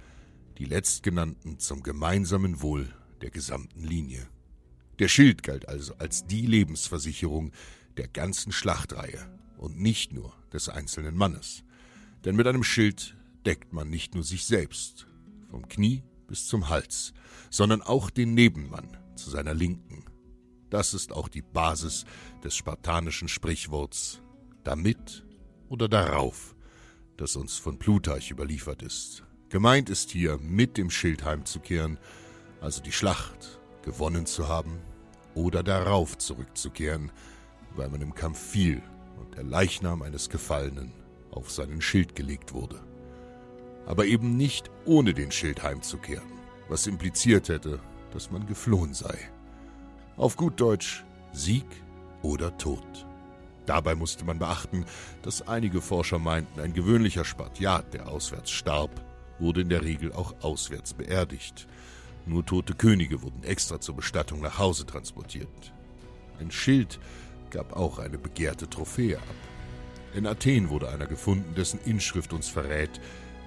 die 0.58 0.64
Letztgenannten 0.64 1.58
zum 1.58 1.82
gemeinsamen 1.82 2.62
Wohl 2.62 2.88
der 3.20 3.30
gesamten 3.30 3.82
Linie. 3.82 4.26
Der 5.00 5.08
Schild 5.08 5.42
galt 5.42 5.68
also 5.68 5.94
als 5.98 6.26
die 6.26 6.46
Lebensversicherung 6.46 7.52
der 7.96 8.06
ganzen 8.06 8.52
Schlachtreihe 8.52 9.26
und 9.56 9.80
nicht 9.80 10.12
nur 10.12 10.32
des 10.52 10.68
einzelnen 10.68 11.16
Mannes. 11.16 11.64
Denn 12.24 12.36
mit 12.36 12.46
einem 12.46 12.62
Schild 12.62 13.16
deckt 13.44 13.72
man 13.72 13.88
nicht 13.90 14.14
nur 14.14 14.24
sich 14.24 14.44
selbst, 14.44 15.06
vom 15.50 15.68
Knie 15.68 16.02
bis 16.26 16.46
zum 16.46 16.68
Hals, 16.68 17.12
sondern 17.50 17.82
auch 17.82 18.10
den 18.10 18.34
Nebenmann 18.34 18.96
zu 19.16 19.30
seiner 19.30 19.54
Linken. 19.54 20.04
Das 20.70 20.94
ist 20.94 21.12
auch 21.12 21.28
die 21.28 21.42
Basis 21.42 22.04
des 22.42 22.56
spartanischen 22.56 23.28
Sprichworts 23.28 24.20
damit 24.64 25.24
oder 25.68 25.88
darauf, 25.88 26.56
das 27.16 27.36
uns 27.36 27.58
von 27.58 27.78
Plutarch 27.78 28.30
überliefert 28.30 28.82
ist. 28.82 29.22
Gemeint 29.50 29.88
ist 29.88 30.10
hier, 30.10 30.38
mit 30.38 30.76
dem 30.76 30.90
Schild 30.90 31.24
heimzukehren, 31.24 31.98
also 32.60 32.82
die 32.82 32.92
Schlacht 32.92 33.60
gewonnen 33.82 34.26
zu 34.26 34.48
haben 34.48 34.80
oder 35.34 35.62
darauf 35.62 36.18
zurückzukehren, 36.18 37.12
weil 37.76 37.88
man 37.90 38.00
im 38.00 38.14
Kampf 38.14 38.40
fiel 38.40 38.82
und 39.20 39.36
der 39.36 39.44
Leichnam 39.44 40.02
eines 40.02 40.28
Gefallenen 40.28 40.92
auf 41.30 41.50
seinen 41.50 41.80
Schild 41.80 42.16
gelegt 42.16 42.52
wurde. 42.52 42.82
Aber 43.86 44.06
eben 44.06 44.36
nicht 44.36 44.70
ohne 44.84 45.14
den 45.14 45.30
Schild 45.30 45.62
heimzukehren, 45.62 46.32
was 46.68 46.86
impliziert 46.86 47.48
hätte, 47.48 47.80
dass 48.12 48.30
man 48.30 48.46
geflohen 48.46 48.94
sei. 48.94 49.16
Auf 50.16 50.36
gut 50.36 50.60
Deutsch 50.60 51.04
Sieg 51.32 51.66
oder 52.22 52.56
Tod. 52.56 53.06
Dabei 53.66 53.94
musste 53.94 54.24
man 54.24 54.38
beachten, 54.38 54.84
dass 55.22 55.46
einige 55.48 55.80
Forscher 55.80 56.18
meinten, 56.18 56.60
ein 56.60 56.74
gewöhnlicher 56.74 57.24
Spartiat, 57.24 57.94
der 57.94 58.08
auswärts 58.08 58.50
starb, 58.50 58.90
wurde 59.38 59.62
in 59.62 59.68
der 59.68 59.82
Regel 59.82 60.12
auch 60.12 60.34
auswärts 60.42 60.94
beerdigt. 60.94 61.66
Nur 62.26 62.44
tote 62.46 62.74
Könige 62.74 63.22
wurden 63.22 63.42
extra 63.42 63.80
zur 63.80 63.96
Bestattung 63.96 64.40
nach 64.40 64.58
Hause 64.58 64.86
transportiert. 64.86 65.72
Ein 66.40 66.50
Schild 66.50 66.98
gab 67.50 67.74
auch 67.74 67.98
eine 67.98 68.18
begehrte 68.18 68.68
Trophäe 68.68 69.16
ab. 69.16 69.22
In 70.14 70.26
Athen 70.26 70.70
wurde 70.70 70.88
einer 70.88 71.06
gefunden, 71.06 71.54
dessen 71.54 71.80
Inschrift 71.84 72.32
uns 72.32 72.48
verrät, 72.48 73.00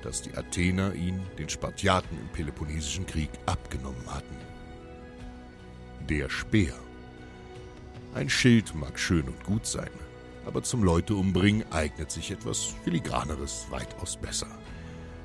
dass 0.08 0.22
die 0.22 0.38
Athener 0.38 0.94
ihn 0.94 1.22
den 1.38 1.50
Spartiaten 1.50 2.18
im 2.18 2.30
Peloponnesischen 2.30 3.06
Krieg 3.06 3.30
abgenommen 3.46 4.06
hatten. 4.10 4.38
Der 6.08 6.30
Speer. 6.30 6.76
Ein 8.14 8.30
Schild 8.30 8.74
mag 8.74 8.98
schön 8.98 9.28
und 9.28 9.44
gut 9.44 9.66
sein, 9.66 9.90
aber 10.46 10.64
zum 10.64 10.82
Leute 10.82 11.14
umbringen 11.14 11.70
eignet 11.74 12.10
sich 12.10 12.32
etwas 12.32 12.74
Filigraneres 12.86 13.68
weitaus 13.70 14.16
besser. 14.16 14.48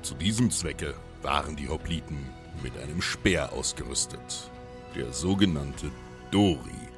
Zu 0.01 0.15
diesem 0.15 0.51
Zwecke 0.51 0.95
waren 1.21 1.55
die 1.55 1.69
Hopliten 1.69 2.17
mit 2.61 2.77
einem 2.77 3.01
Speer 3.01 3.53
ausgerüstet, 3.53 4.51
der 4.97 5.13
sogenannte 5.13 5.91
Dori. 6.29 6.89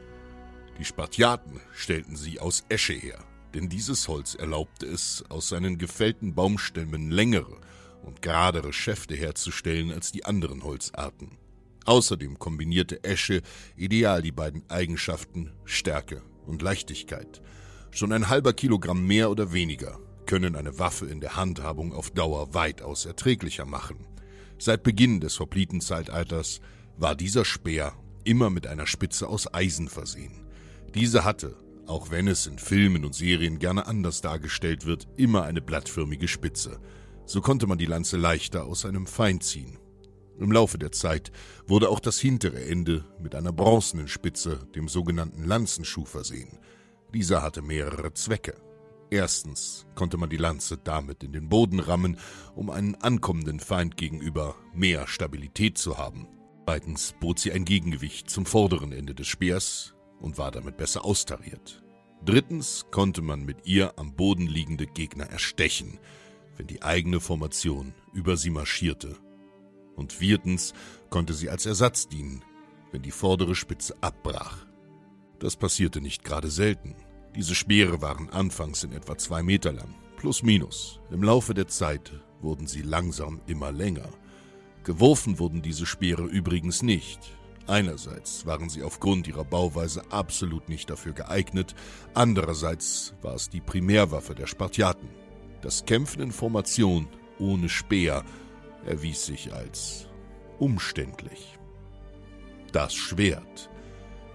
Die 0.80 0.86
Spartiaten 0.86 1.62
stellten 1.76 2.16
sie 2.16 2.40
aus 2.40 2.64
Esche 2.68 2.94
her, 2.94 3.20
denn 3.54 3.70
dieses 3.70 4.08
Holz 4.08 4.34
erlaubte 4.34 4.88
es, 4.88 5.24
aus 5.30 5.50
seinen 5.50 5.78
gefällten 5.78 6.34
Baumstämmen 6.34 7.12
längere 7.12 7.60
und 8.06 8.22
geradere 8.22 8.72
Schäfte 8.72 9.16
herzustellen 9.16 9.92
als 9.92 10.12
die 10.12 10.26
anderen 10.26 10.64
Holzarten. 10.64 11.38
Außerdem 11.86 12.40
kombinierte 12.40 13.04
Esche 13.04 13.42
ideal 13.76 14.22
die 14.22 14.32
beiden 14.32 14.64
Eigenschaften 14.70 15.52
Stärke 15.66 16.22
und 16.46 16.62
Leichtigkeit– 16.62 17.42
Schon 17.96 18.12
ein 18.12 18.28
halber 18.28 18.52
Kilogramm 18.52 19.08
mehr 19.08 19.32
oder 19.32 19.54
weniger 19.54 19.98
können 20.26 20.58
eine 20.58 20.80
Waffe 20.80 21.06
in 21.06 21.22
der 21.22 21.38
Handhabung 21.38 21.94
auf 21.94 22.12
Dauer 22.12 22.54
weitaus 22.54 23.06
erträglicher 23.06 23.64
machen. 23.64 24.06
Seit 24.60 24.84
Beginn 24.84 25.22
des 25.22 25.40
Hoplitenzeitalters 25.40 26.60
war 26.98 27.16
dieser 27.16 27.46
Speer 27.46 27.94
immer 28.26 28.50
mit 28.50 28.68
einer 28.68 28.86
Spitze 28.86 29.30
aus 29.30 29.54
Eisen 29.54 29.88
versehen. 29.88 30.46
Diese 30.94 31.24
hatte, 31.24 31.56
auch 31.88 32.12
wenn 32.12 32.28
es 32.28 32.48
in 32.48 32.60
Filmen 32.60 33.06
und 33.06 33.16
Serien 33.16 33.60
gerne 33.60 33.88
anders 33.88 34.20
dargestellt 34.20 34.86
wird, 34.86 35.08
immer 35.16 35.44
eine 35.44 35.62
blattförmige 35.62 36.28
Spitze. 36.28 36.82
So 37.26 37.42
konnte 37.42 37.68
man 37.68 37.78
die 37.78 37.86
Lanze 37.86 38.18
leichter 38.18 38.66
aus 38.66 38.86
einem 38.86 39.08
Feind 39.08 39.44
ziehen. 39.44 39.80
Im 40.40 40.52
Laufe 40.52 40.78
der 40.78 40.92
Zeit 40.92 41.32
wurde 41.66 41.90
auch 41.90 42.00
das 42.00 42.20
hintere 42.20 42.64
Ende 42.66 43.06
mit 43.22 43.36
einer 43.36 43.54
bronzenen 43.54 44.08
Spitze, 44.08 44.68
dem 44.76 44.90
sogenannten 44.90 45.44
Lanzenschuh, 45.44 46.06
versehen. 46.06 46.60
Dieser 47.14 47.42
hatte 47.42 47.62
mehrere 47.62 48.14
Zwecke. 48.14 48.56
Erstens 49.10 49.86
konnte 49.96 50.18
man 50.18 50.30
die 50.30 50.38
Lanze 50.38 50.78
damit 50.78 51.24
in 51.24 51.32
den 51.32 51.48
Boden 51.48 51.80
rammen, 51.80 52.18
um 52.56 52.70
einen 52.70 52.96
ankommenden 52.96 53.60
Feind 53.60 53.98
gegenüber 53.98 54.56
mehr 54.74 55.08
Stabilität 55.08 55.78
zu 55.78 55.98
haben. 55.98 56.28
Zweitens 56.66 57.14
bot 57.20 57.40
sie 57.40 57.52
ein 57.52 57.64
Gegengewicht 57.64 58.30
zum 58.30 58.46
vorderen 58.46 58.92
Ende 58.92 59.14
des 59.16 59.28
Speers 59.28 59.94
und 60.20 60.38
war 60.38 60.52
damit 60.52 60.78
besser 60.78 61.06
austariert. 61.06 61.84
Drittens 62.26 62.88
konnte 62.92 63.22
man 63.22 63.46
mit 63.46 63.68
ihr 63.68 63.98
am 63.98 64.16
Boden 64.16 64.48
liegende 64.48 64.88
Gegner 64.88 65.28
erstechen, 65.28 66.00
wenn 66.58 66.68
die 66.68 66.82
eigene 66.84 67.20
Formation 67.20 67.94
über 68.14 68.38
sie 68.38 68.50
marschierte. 68.50 69.16
Und 69.96 70.14
viertens 70.14 70.74
konnte 71.10 71.34
sie 71.34 71.50
als 71.50 71.66
Ersatz 71.66 72.08
dienen, 72.08 72.44
wenn 72.92 73.02
die 73.02 73.12
vordere 73.12 73.56
Spitze 73.56 73.96
abbrach. 74.02 74.66
Das 75.40 75.56
passierte 75.56 76.02
nicht 76.02 76.24
gerade 76.24 76.50
selten. 76.50 76.96
Diese 77.36 77.56
Speere 77.56 78.02
waren 78.02 78.30
anfangs 78.30 78.84
in 78.84 78.94
etwa 78.94 79.18
zwei 79.18 79.44
Meter 79.44 79.74
lang, 79.74 79.94
plus 80.18 80.44
minus. 80.44 81.00
Im 81.12 81.24
Laufe 81.24 81.54
der 81.54 81.68
Zeit 81.68 82.14
wurden 82.42 82.68
sie 82.68 82.82
langsam 82.82 83.42
immer 83.48 83.72
länger. 83.72 84.10
Geworfen 84.84 85.40
wurden 85.40 85.62
diese 85.62 85.86
Speere 85.86 86.24
übrigens 86.24 86.82
nicht. 86.84 87.20
Einerseits 87.68 88.46
waren 88.46 88.70
sie 88.70 88.84
aufgrund 88.84 89.28
ihrer 89.28 89.44
Bauweise 89.44 90.04
absolut 90.12 90.70
nicht 90.70 90.90
dafür 90.90 91.14
geeignet, 91.14 91.74
andererseits 92.14 93.16
war 93.24 93.34
es 93.34 93.50
die 93.50 93.62
Primärwaffe 93.62 94.36
der 94.36 94.46
Spartiaten. 94.46 95.10
Das 95.66 95.84
Kämpfen 95.84 96.22
in 96.22 96.32
Formation 96.32 97.08
ohne 97.40 97.70
Speer 97.70 98.24
erwies 98.86 99.26
sich 99.26 99.52
als 99.52 100.08
umständlich. 100.60 101.58
Das 102.72 102.94
Schwert. 102.94 103.72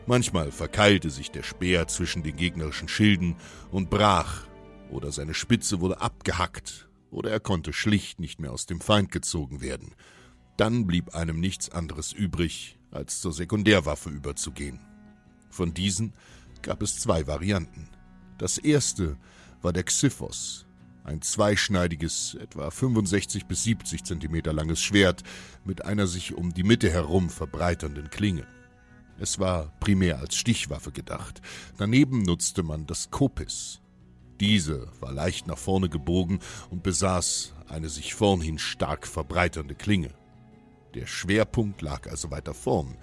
Manchmal 0.08 0.50
verkeilte 0.50 1.08
sich 1.08 1.30
der 1.30 1.44
Speer 1.44 1.86
zwischen 1.86 2.24
den 2.24 2.34
gegnerischen 2.34 2.88
Schilden 2.88 3.36
und 3.70 3.90
brach, 3.90 4.48
oder 4.90 5.12
seine 5.12 5.32
Spitze 5.32 5.80
wurde 5.80 6.00
abgehackt, 6.00 6.88
oder 7.12 7.30
er 7.30 7.38
konnte 7.38 7.72
schlicht 7.72 8.18
nicht 8.18 8.40
mehr 8.40 8.50
aus 8.50 8.66
dem 8.66 8.80
Feind 8.80 9.12
gezogen 9.12 9.60
werden. 9.60 9.94
Dann 10.56 10.88
blieb 10.88 11.14
einem 11.14 11.38
nichts 11.38 11.70
anderes 11.70 12.12
übrig, 12.12 12.76
als 12.90 13.20
zur 13.20 13.32
Sekundärwaffe 13.32 14.10
überzugehen. 14.10 14.80
Von 15.48 15.74
diesen 15.74 16.12
gab 16.62 16.82
es 16.82 16.98
zwei 16.98 17.28
Varianten. 17.28 17.88
Das 18.36 18.58
erste 18.58 19.16
war 19.62 19.72
der 19.72 19.84
Xiphos, 19.84 20.66
ein 21.04 21.22
zweischneidiges, 21.22 22.36
etwa 22.40 22.70
65 22.70 23.46
bis 23.46 23.64
70 23.64 24.04
Zentimeter 24.04 24.52
langes 24.52 24.80
Schwert 24.80 25.22
mit 25.64 25.84
einer 25.84 26.06
sich 26.06 26.34
um 26.34 26.54
die 26.54 26.62
Mitte 26.62 26.90
herum 26.90 27.30
verbreiternden 27.30 28.10
Klinge. 28.10 28.46
Es 29.18 29.38
war 29.38 29.72
primär 29.80 30.18
als 30.18 30.34
Stichwaffe 30.34 30.92
gedacht. 30.92 31.42
Daneben 31.76 32.22
nutzte 32.22 32.62
man 32.62 32.86
das 32.86 33.10
Kopis. 33.10 33.80
Diese 34.40 34.88
war 35.00 35.12
leicht 35.12 35.46
nach 35.46 35.58
vorne 35.58 35.90
gebogen 35.90 36.38
und 36.70 36.82
besaß 36.82 37.52
eine 37.68 37.90
sich 37.90 38.14
vornhin 38.14 38.58
stark 38.58 39.06
verbreiternde 39.06 39.74
Klinge. 39.74 40.14
Der 40.94 41.06
Schwerpunkt 41.06 41.82
lag 41.82 42.10
also 42.10 42.30
weiter 42.30 42.54
vorn. 42.54 42.96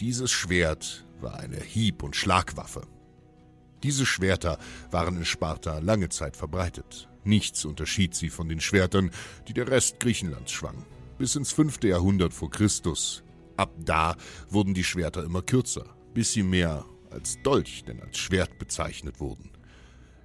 Dieses 0.00 0.30
Schwert 0.30 1.04
war 1.20 1.40
eine 1.40 1.60
Hieb- 1.60 2.04
und 2.04 2.14
Schlagwaffe. 2.14 2.86
Diese 3.82 4.06
Schwerter 4.06 4.58
waren 4.90 5.16
in 5.16 5.24
Sparta 5.24 5.78
lange 5.80 6.08
Zeit 6.08 6.36
verbreitet. 6.36 7.08
Nichts 7.24 7.64
unterschied 7.64 8.14
sie 8.14 8.28
von 8.28 8.48
den 8.48 8.60
Schwertern, 8.60 9.10
die 9.48 9.54
der 9.54 9.68
Rest 9.68 10.00
Griechenlands 10.00 10.52
schwang. 10.52 10.84
Bis 11.18 11.36
ins 11.36 11.52
fünfte 11.52 11.88
Jahrhundert 11.88 12.34
vor 12.34 12.50
Christus. 12.50 13.22
Ab 13.56 13.72
da 13.78 14.16
wurden 14.48 14.74
die 14.74 14.84
Schwerter 14.84 15.24
immer 15.24 15.42
kürzer, 15.42 15.96
bis 16.12 16.32
sie 16.32 16.42
mehr 16.42 16.84
als 17.10 17.40
Dolch 17.42 17.84
denn 17.84 18.00
als 18.00 18.18
Schwert 18.18 18.58
bezeichnet 18.58 19.20
wurden. 19.20 19.50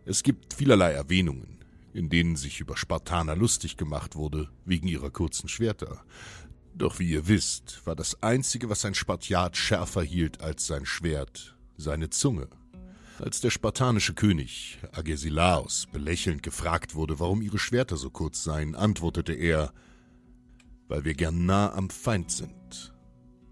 Es 0.06 0.24
gibt 0.24 0.56
vielerlei 0.56 0.91
Erwähnungen, 0.91 1.60
in 1.94 2.10
denen 2.10 2.36
sich 2.36 2.60
über 2.60 2.75
Spartaner 2.75 3.36
lustig 3.36 3.77
gemacht 3.77 4.15
wurde, 4.15 4.50
wegen 4.65 4.88
ihrer 4.88 5.12
kurzen 5.12 5.48
Schwerter. 5.48 6.03
Doch 6.74 7.00
wie 7.00 7.10
ihr 7.12 7.27
wisst, 7.27 7.86
war 7.86 7.96
das 7.96 8.22
Einzige, 8.24 8.70
was 8.70 8.86
ein 8.86 8.96
Spartiat 8.96 9.58
schärfer 9.58 10.01
hielt 10.01 10.41
als 10.41 10.65
sein 10.65 10.86
Schwert, 10.86 11.58
seine 11.77 12.10
Zunge. 12.10 12.48
Als 13.21 13.41
der 13.41 13.49
spartanische 13.49 14.13
König 14.13 14.79
Agesilaos 14.93 15.88
belächelnd 15.91 16.41
gefragt 16.41 16.95
wurde, 16.95 17.19
warum 17.19 17.41
ihre 17.41 17.59
Schwerter 17.59 17.97
so 17.97 18.09
kurz 18.09 18.45
seien, 18.45 18.75
antwortete 18.75 19.33
er, 19.33 19.73
weil 20.88 21.03
wir 21.03 21.13
gern 21.15 21.45
nah 21.45 21.73
am 21.73 21.89
Feind 21.89 22.31
sind. 22.31 22.93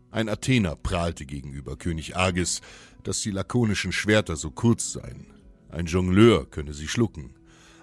Ein 0.09 0.29
Athener 0.29 0.77
prahlte 0.77 1.25
gegenüber 1.25 1.75
König 1.75 2.15
Agis, 2.15 2.61
dass 3.03 3.19
die 3.19 3.31
lakonischen 3.31 3.91
Schwerter 3.91 4.37
so 4.37 4.51
kurz 4.51 4.93
seien. 4.93 5.33
Ein 5.69 5.87
Jongleur 5.87 6.49
könne 6.49 6.73
sie 6.73 6.87
schlucken. 6.87 7.35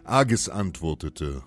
Agis 0.04 0.48
antwortete, 0.48 1.42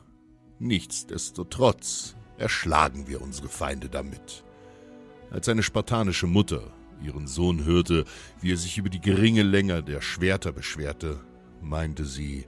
nichtsdestotrotz 0.60 2.16
erschlagen 2.38 3.08
wir 3.08 3.22
unsere 3.22 3.50
Feinde 3.50 3.90
damit. 3.90 4.44
Als 5.32 5.50
eine 5.50 5.64
spartanische 5.64 6.28
Mutter 6.28 6.77
ihren 7.02 7.28
Sohn 7.28 7.66
hörte, 7.66 8.06
wie 8.42 8.54
er 8.54 8.58
sich 8.58 8.78
über 8.78 8.90
die 8.90 9.02
geringe 9.02 9.44
Länge 9.44 9.84
der 9.84 10.02
Schwerter 10.02 10.52
beschwerte, 10.52 11.20
meinte 11.62 12.06
sie, 12.06 12.46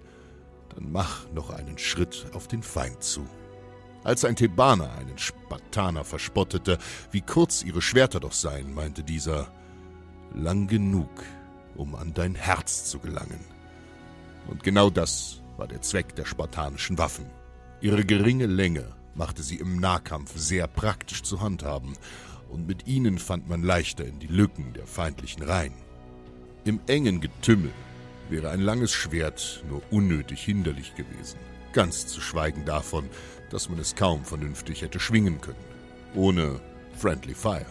dann 0.76 0.92
mach 0.92 1.30
noch 1.32 1.50
einen 1.50 1.78
Schritt 1.78 2.28
auf 2.34 2.48
den 2.48 2.64
Feind 2.64 3.04
zu. 3.04 3.26
Als 4.04 4.24
ein 4.24 4.36
Thebaner 4.36 4.92
einen 4.98 5.18
Spartaner 5.18 6.04
verspottete, 6.04 6.78
wie 7.12 7.22
kurz 7.22 7.64
ihre 7.64 7.82
Schwerter 7.82 8.20
doch 8.20 8.32
seien, 8.32 8.74
meinte 8.74 9.04
dieser, 9.04 9.52
lang 10.34 10.68
genug, 10.68 11.10
um 11.76 11.96
an 11.96 12.14
dein 12.14 12.36
Herz 12.36 12.86
zu 12.86 13.00
gelangen. 13.00 13.44
Und 14.48 14.64
genau 14.64 14.90
das 14.90 15.42
war 15.58 15.68
der 15.68 15.82
Zweck 15.82 16.16
der 16.16 16.26
spartanischen 16.26 16.98
Waffen. 16.98 17.26
Ihre 17.82 18.06
geringe 18.06 18.46
Länge 18.46 18.86
machte 19.16 19.44
sie 19.44 19.58
im 19.58 19.80
Nahkampf 19.80 20.38
sehr 20.38 20.68
praktisch 20.68 21.24
zu 21.24 21.42
handhaben, 21.42 21.96
und 22.50 22.68
mit 22.68 22.88
ihnen 22.88 23.20
fand 23.20 23.48
man 23.50 23.64
leichter 23.64 24.06
in 24.06 24.20
die 24.20 24.28
Lücken 24.28 24.74
der 24.74 24.88
feindlichen 24.88 25.44
Reihen. 25.44 25.74
Im 26.66 26.80
engen 26.88 27.22
Getümmel 27.22 27.72
wäre 28.30 28.50
ein 28.50 28.62
langes 28.62 28.92
Schwert 28.92 29.64
nur 29.70 29.82
unnötig 29.92 30.42
hinderlich 30.44 30.96
gewesen, 30.96 31.40
ganz 31.74 32.08
zu 32.08 32.22
schweigen 32.22 32.66
davon, 32.66 33.10
dass 33.50 33.70
man 33.70 33.80
es 33.80 33.96
kaum 33.96 34.24
vernünftig 34.24 34.82
hätte 34.82 35.00
schwingen 35.00 35.42
können, 35.42 35.58
ohne 36.16 36.60
Friendly 36.98 37.34
Fire. 37.34 37.66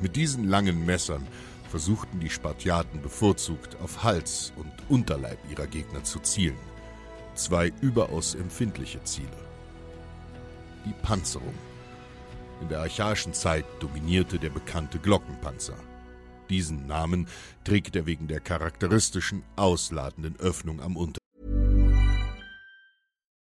Mit 0.00 0.16
diesen 0.16 0.48
langen 0.48 0.84
Messern 0.84 1.26
versuchten 1.70 2.20
die 2.20 2.30
Spartiaten 2.30 3.02
bevorzugt 3.02 3.76
auf 3.82 4.02
Hals 4.02 4.52
und 4.56 4.72
Unterleib 4.88 5.38
ihrer 5.50 5.66
Gegner 5.66 6.04
zu 6.04 6.20
zielen. 6.20 6.58
Zwei 7.34 7.72
überaus 7.80 8.34
empfindliche 8.34 9.02
Ziele. 9.04 9.28
Die 10.86 10.94
Panzerung. 11.02 11.54
In 12.60 12.68
der 12.68 12.80
archaischen 12.80 13.32
Zeit 13.34 13.64
dominierte 13.80 14.38
der 14.38 14.50
bekannte 14.50 14.98
Glockenpanzer. 14.98 15.74
Diesen 16.48 16.86
Namen 16.86 17.26
trägt 17.64 17.96
er 17.96 18.06
wegen 18.06 18.28
der 18.28 18.40
charakteristischen, 18.40 19.42
ausladenden 19.56 20.36
Öffnung 20.38 20.80
am 20.80 20.96
Unter. 20.96 21.18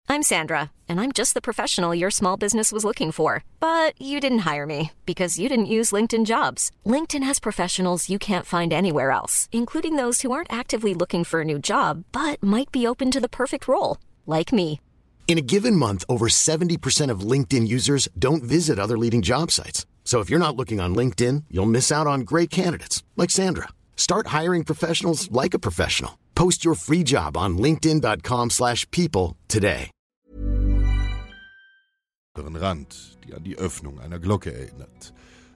I'm 0.08 0.22
Sandra, 0.22 0.72
and 0.88 1.02
I'm 1.02 1.12
just 1.12 1.34
the 1.34 1.41
professional 1.41 1.94
your 1.94 2.12
small 2.12 2.38
business 2.38 2.72
was 2.72 2.86
looking 2.86 3.12
for. 3.12 3.44
But 3.60 4.00
you 4.00 4.20
didn't 4.20 4.46
hire 4.46 4.65
me 4.65 4.91
because 5.06 5.39
you 5.39 5.50
didn't 5.50 5.65
use 5.65 5.91
LinkedIn 5.91 6.26
jobs. 6.26 6.72
LinkedIn 6.86 7.24
has 7.24 7.39
professionals 7.39 8.10
you 8.10 8.20
can't 8.20 8.46
find 8.46 8.72
anywhere 8.72 9.12
else, 9.12 9.50
including 9.52 9.98
those 9.98 10.22
who 10.22 10.32
aren't 10.32 10.54
actively 10.54 10.94
looking 10.94 11.24
for 11.24 11.41
a 11.41 11.46
new 11.46 11.60
job 11.60 12.06
but 12.12 12.41
might 12.41 12.72
be 12.72 12.88
open 12.88 13.12
to 13.12 13.20
the 13.20 13.30
perfect 13.30 13.68
role, 13.68 13.98
like 14.26 14.54
me. 14.54 14.80
In 15.27 15.38
a 15.38 15.41
given 15.41 15.75
month, 15.75 16.05
over 16.07 16.27
70% 16.27 17.09
of 17.11 17.31
LinkedIn 17.31 17.67
users 17.67 18.07
don't 18.17 18.43
visit 18.43 18.79
other 18.79 18.97
leading 18.97 19.21
job 19.21 19.51
sites. 19.51 19.85
So 20.05 20.21
if 20.21 20.29
you're 20.29 20.39
not 20.39 20.55
looking 20.55 20.79
on 20.79 20.95
LinkedIn, 20.95 21.45
you'll 21.49 21.65
miss 21.65 21.91
out 21.91 22.07
on 22.07 22.21
great 22.21 22.49
candidates 22.49 23.03
like 23.17 23.31
Sandra. 23.31 23.69
Start 23.97 24.27
hiring 24.27 24.63
professionals 24.63 25.29
like 25.31 25.53
a 25.53 25.59
professional. 25.59 26.19
Post 26.35 26.63
your 26.63 26.75
free 26.75 27.03
job 27.03 27.35
on 27.35 27.57
linkedin.com/people 27.57 29.35
today. 29.47 29.89
Rand, 32.38 33.17
die 33.25 33.33
an 33.33 33.43
die 33.43 33.57
Öffnung 33.57 33.99
einer 33.99 34.19
Glocke 34.19 34.53
erinnert. 34.53 35.13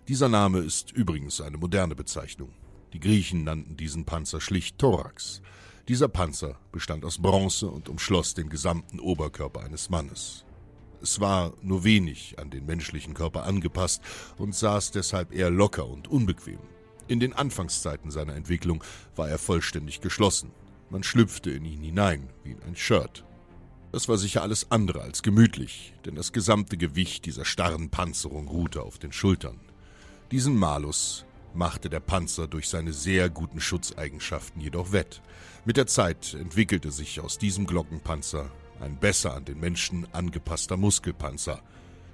Dieser 0.08 0.30
Name 0.30 0.60
ist 0.60 0.92
übrigens 0.92 1.42
eine 1.42 1.58
moderne 1.58 1.96
Bezeichnung. 1.96 2.54
Die 2.94 3.00
Griechen 3.00 3.44
nannten 3.44 3.76
diesen 3.76 4.06
Panzer 4.06 4.42
schlicht 4.42 4.78
Thorax. 4.80 5.42
Dieser 5.90 6.08
Panzer 6.08 6.60
bestand 6.72 7.04
aus 7.04 7.18
Bronze 7.18 7.68
und 7.68 7.90
umschloss 7.90 8.36
den 8.36 8.50
gesamten 8.50 9.00
Oberkörper 9.00 9.62
eines 9.62 9.90
Mannes. 9.90 10.46
Es 11.02 11.20
war 11.20 11.54
nur 11.64 11.84
wenig 11.84 12.38
an 12.38 12.52
den 12.52 12.68
menschlichen 12.68 13.16
Körper 13.16 13.44
angepasst 13.46 14.04
und 14.38 14.54
saß 14.54 14.92
deshalb 14.92 15.34
eher 15.34 15.50
locker 15.50 15.88
und 15.88 16.08
unbequem. 16.08 16.60
In 17.08 17.20
den 17.20 17.34
Anfangszeiten 17.34 18.12
seiner 18.12 18.36
Entwicklung 18.36 18.84
war 19.16 19.30
er 19.30 19.40
vollständig 19.40 20.00
geschlossen. 20.00 20.52
Man 20.92 21.02
schlüpfte 21.02 21.50
in 21.50 21.66
ihn 21.66 21.82
hinein 21.82 22.30
wie 22.44 22.52
in 22.52 22.62
ein 22.62 22.76
Shirt. 22.76 23.26
Das 23.92 24.08
war 24.08 24.20
sicher 24.20 24.44
alles 24.44 24.70
andere 24.70 25.02
als 25.02 25.24
gemütlich, 25.24 25.96
denn 26.06 26.14
das 26.14 26.34
gesamte 26.34 26.78
Gewicht 26.78 27.26
dieser 27.26 27.46
starren 27.46 27.90
Panzerung 27.90 28.48
ruhte 28.48 28.84
auf 28.84 29.00
den 29.00 29.12
Schultern. 29.12 29.60
Diesen 30.30 30.56
Malus 30.56 31.26
machte 31.56 31.90
der 31.90 32.00
Panzer 32.00 32.48
durch 32.48 32.70
seine 32.70 32.94
sehr 32.94 33.32
guten 33.32 33.60
Schutzeigenschaften 33.60 34.62
jedoch 34.62 34.92
wett. 34.92 35.24
Mit 35.70 35.78
der 35.78 35.86
Zeit 35.86 36.34
entwickelte 36.34 36.90
sich 36.90 37.20
aus 37.20 37.38
diesem 37.38 37.68
Glockenpanzer 37.68 38.50
ein 38.80 38.98
besser 38.98 39.36
an 39.36 39.46
den 39.46 39.60
Menschen 39.60 40.08
angepasster 40.16 40.78
Muskelpanzer, 40.78 41.62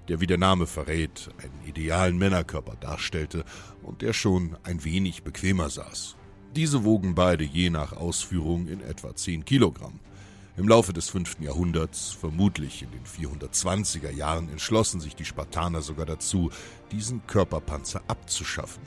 der 0.09 0.19
wie 0.19 0.27
der 0.27 0.37
Name 0.37 0.67
verrät, 0.67 1.29
einen 1.41 1.65
idealen 1.65 2.17
Männerkörper 2.17 2.75
darstellte 2.75 3.45
und 3.81 4.01
der 4.01 4.11
schon 4.11 4.57
ein 4.63 4.83
wenig 4.83 5.23
bequemer 5.23 5.69
saß. 5.69 6.17
Diese 6.53 6.83
wogen 6.83 7.15
beide 7.15 7.45
je 7.45 7.69
nach 7.69 7.93
Ausführung 7.93 8.67
in 8.67 8.81
etwa 8.81 9.15
10 9.15 9.45
Kilogramm. 9.45 10.01
Im 10.57 10.67
Laufe 10.67 10.91
des 10.91 11.07
5. 11.07 11.39
Jahrhunderts, 11.39 12.11
vermutlich 12.11 12.83
in 12.83 12.89
den 12.91 13.05
420er 13.05 14.11
Jahren, 14.11 14.49
entschlossen 14.49 14.99
sich 14.99 15.15
die 15.15 15.23
Spartaner 15.23 15.81
sogar 15.81 16.05
dazu, 16.05 16.51
diesen 16.91 17.25
Körperpanzer 17.25 18.01
abzuschaffen. 18.09 18.83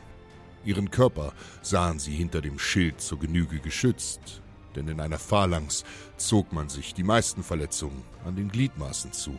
Ihren 0.66 0.90
Körper 0.90 1.33
sahen 1.62 1.98
sie 1.98 2.14
hinter 2.14 2.42
dem 2.42 2.59
Schild 2.59 3.00
zur 3.00 3.18
Genüge 3.18 3.61
geschützt, 3.61 4.42
denn 4.79 4.88
in 4.88 5.01
einer 5.01 5.19
Phalanx 5.19 5.85
zog 6.17 6.53
man 6.53 6.69
sich 6.69 6.95
die 6.95 7.03
meisten 7.03 7.43
Verletzungen 7.43 8.03
an 8.25 8.37
den 8.37 8.49
Gliedmaßen 8.49 9.12
zu. 9.12 9.37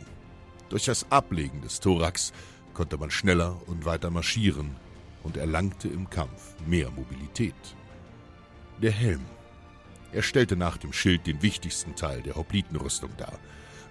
Durch 0.68 0.84
das 0.84 1.10
Ablegen 1.10 1.62
des 1.62 1.80
Thorax 1.80 2.32
konnte 2.74 2.98
man 2.98 3.10
schneller 3.10 3.56
und 3.66 3.86
weiter 3.86 4.10
marschieren 4.10 4.76
und 5.22 5.38
erlangte 5.38 5.88
im 5.88 6.10
Kampf 6.10 6.54
mehr 6.66 6.90
Mobilität. 6.90 7.54
Der 8.82 8.92
Helm. 8.92 9.24
Er 10.12 10.22
stellte 10.22 10.56
nach 10.56 10.76
dem 10.76 10.92
Schild 10.92 11.26
den 11.26 11.42
wichtigsten 11.42 11.94
Teil 11.94 12.20
der 12.22 12.36
Hoplitenrüstung 12.36 13.10
dar, 13.16 13.38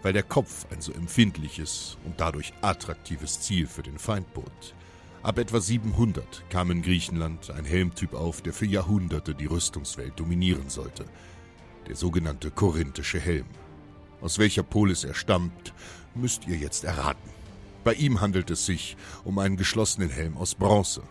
weil 0.04 0.14
der 0.14 0.24
Kopf 0.24 0.68
ein 0.72 0.82
so 0.82 0.92
empfindliches 0.94 1.98
und 2.06 2.20
dadurch 2.20 2.54
attraktives 2.62 3.42
Ziel 3.42 3.68
für 3.68 3.84
den 3.84 3.98
Feind 3.98 4.32
bot. 4.34 4.76
Ab 5.24 5.38
etwa 5.38 5.60
700 5.60 6.50
kam 6.50 6.72
in 6.72 6.82
Griechenland 6.82 7.50
ein 7.52 7.66
Helmtyp 7.66 8.14
auf, 8.14 8.42
der 8.42 8.54
für 8.54 8.66
Jahrhunderte 8.66 9.36
die 9.36 9.48
Rüstungswelt 9.48 10.18
dominieren 10.18 10.70
sollte. 10.70 11.06
Der 11.90 11.96
sogenannte 11.96 12.52
korinthische 12.52 13.20
Helm. 13.20 13.48
Aus 14.22 14.38
welcher 14.38 14.62
Polis 14.62 15.04
er 15.04 15.16
stammt, 15.16 15.74
müsst 16.14 16.48
ihr 16.48 16.56
jetzt 16.56 16.84
erraten. 16.84 17.30
Bei 17.84 17.94
ihm 17.94 18.22
handelt 18.22 18.52
es 18.52 18.68
sich 18.68 18.96
um 19.24 19.40
einen 19.40 19.58
geschlossenen 19.58 20.12
Helm 20.12 20.38
aus 20.38 20.54
Bronze. 20.54 21.02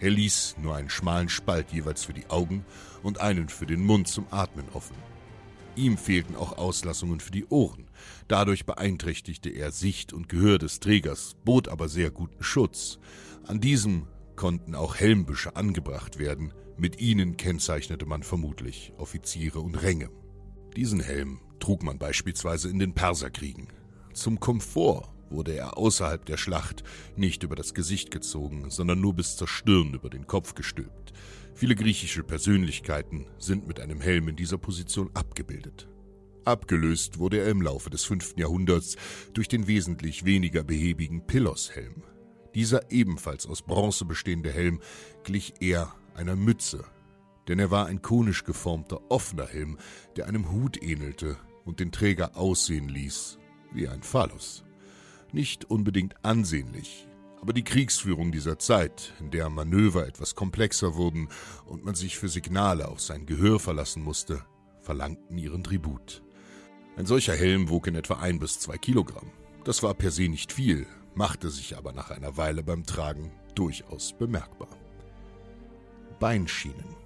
Er 0.00 0.10
ließ 0.10 0.56
nur 0.62 0.76
einen 0.76 0.88
schmalen 0.88 1.28
Spalt 1.28 1.72
jeweils 1.72 2.04
für 2.04 2.14
die 2.14 2.30
Augen 2.30 2.64
und 3.02 3.20
einen 3.20 3.50
für 3.50 3.66
den 3.66 3.84
Mund 3.84 4.08
zum 4.08 4.26
Atmen 4.30 4.64
offen. 4.72 4.96
Ihm 5.76 5.98
fehlten 5.98 6.36
auch 6.36 6.56
Auslassungen 6.56 7.20
für 7.20 7.32
die 7.32 7.46
Ohren. 7.46 7.90
Dadurch 8.26 8.64
beeinträchtigte 8.64 9.50
er 9.50 9.72
Sicht 9.72 10.14
und 10.14 10.30
Gehör 10.30 10.56
des 10.58 10.80
Trägers, 10.80 11.36
bot 11.44 11.68
aber 11.68 11.88
sehr 11.88 12.10
guten 12.10 12.42
Schutz. 12.42 12.98
An 13.46 13.60
diesem 13.60 14.06
konnten 14.36 14.74
auch 14.74 14.96
Helmbüsche 14.96 15.54
angebracht 15.56 16.18
werden, 16.18 16.54
mit 16.76 17.00
ihnen 17.00 17.36
kennzeichnete 17.36 18.06
man 18.06 18.22
vermutlich 18.22 18.92
Offiziere 18.98 19.60
und 19.60 19.76
Ränge. 19.76 20.10
Diesen 20.76 21.00
Helm 21.00 21.40
trug 21.60 21.82
man 21.82 21.98
beispielsweise 21.98 22.68
in 22.68 22.78
den 22.78 22.94
Perserkriegen. 22.94 23.68
Zum 24.12 24.40
Komfort 24.40 25.12
wurde 25.30 25.54
er 25.54 25.78
außerhalb 25.78 26.24
der 26.24 26.36
Schlacht 26.36 26.84
nicht 27.16 27.42
über 27.42 27.56
das 27.56 27.74
Gesicht 27.74 28.10
gezogen, 28.10 28.70
sondern 28.70 29.00
nur 29.00 29.14
bis 29.14 29.36
zur 29.36 29.48
Stirn 29.48 29.94
über 29.94 30.10
den 30.10 30.26
Kopf 30.26 30.54
gestülpt. 30.54 31.12
Viele 31.54 31.76
griechische 31.76 32.24
Persönlichkeiten 32.24 33.26
sind 33.38 33.66
mit 33.66 33.78
einem 33.80 34.00
Helm 34.00 34.28
in 34.28 34.36
dieser 34.36 34.58
Position 34.58 35.10
abgebildet. 35.14 35.88
Abgelöst 36.44 37.18
wurde 37.18 37.38
er 37.38 37.48
im 37.48 37.62
Laufe 37.62 37.88
des 37.88 38.04
5. 38.04 38.36
Jahrhunderts 38.36 38.96
durch 39.32 39.48
den 39.48 39.66
wesentlich 39.66 40.24
weniger 40.24 40.62
behäbigen 40.62 41.26
Piloshelm. 41.26 42.02
Dieser 42.54 42.90
ebenfalls 42.90 43.46
aus 43.46 43.62
Bronze 43.62 44.04
bestehende 44.04 44.52
Helm 44.52 44.80
glich 45.24 45.54
eher 45.60 45.94
einer 46.14 46.36
Mütze, 46.36 46.84
denn 47.48 47.58
er 47.58 47.70
war 47.70 47.86
ein 47.86 48.02
konisch 48.02 48.44
geformter 48.44 49.10
offener 49.10 49.46
Helm, 49.46 49.78
der 50.16 50.26
einem 50.26 50.50
Hut 50.50 50.82
ähnelte 50.82 51.36
und 51.64 51.80
den 51.80 51.92
Träger 51.92 52.36
aussehen 52.36 52.88
ließ 52.88 53.38
wie 53.72 53.88
ein 53.88 54.02
Phallus. 54.02 54.64
Nicht 55.32 55.64
unbedingt 55.64 56.24
ansehnlich, 56.24 57.08
aber 57.40 57.52
die 57.52 57.64
Kriegsführung 57.64 58.32
dieser 58.32 58.58
Zeit, 58.58 59.12
in 59.20 59.30
der 59.30 59.50
Manöver 59.50 60.06
etwas 60.06 60.34
komplexer 60.34 60.94
wurden 60.94 61.28
und 61.66 61.84
man 61.84 61.94
sich 61.94 62.16
für 62.18 62.28
Signale 62.28 62.88
auf 62.88 63.00
sein 63.00 63.26
Gehör 63.26 63.60
verlassen 63.60 64.02
musste, 64.02 64.42
verlangten 64.80 65.36
ihren 65.36 65.64
Tribut. 65.64 66.22
Ein 66.96 67.06
solcher 67.06 67.34
Helm 67.34 67.68
wog 67.68 67.88
in 67.88 67.96
etwa 67.96 68.14
ein 68.14 68.38
bis 68.38 68.60
zwei 68.60 68.78
Kilogramm. 68.78 69.30
Das 69.64 69.82
war 69.82 69.94
per 69.94 70.10
se 70.10 70.28
nicht 70.28 70.52
viel, 70.52 70.86
machte 71.14 71.50
sich 71.50 71.76
aber 71.76 71.92
nach 71.92 72.10
einer 72.10 72.36
Weile 72.36 72.62
beim 72.62 72.84
Tragen 72.84 73.32
durchaus 73.54 74.12
bemerkbar. 74.16 74.73
Beinschienen. 76.18 76.96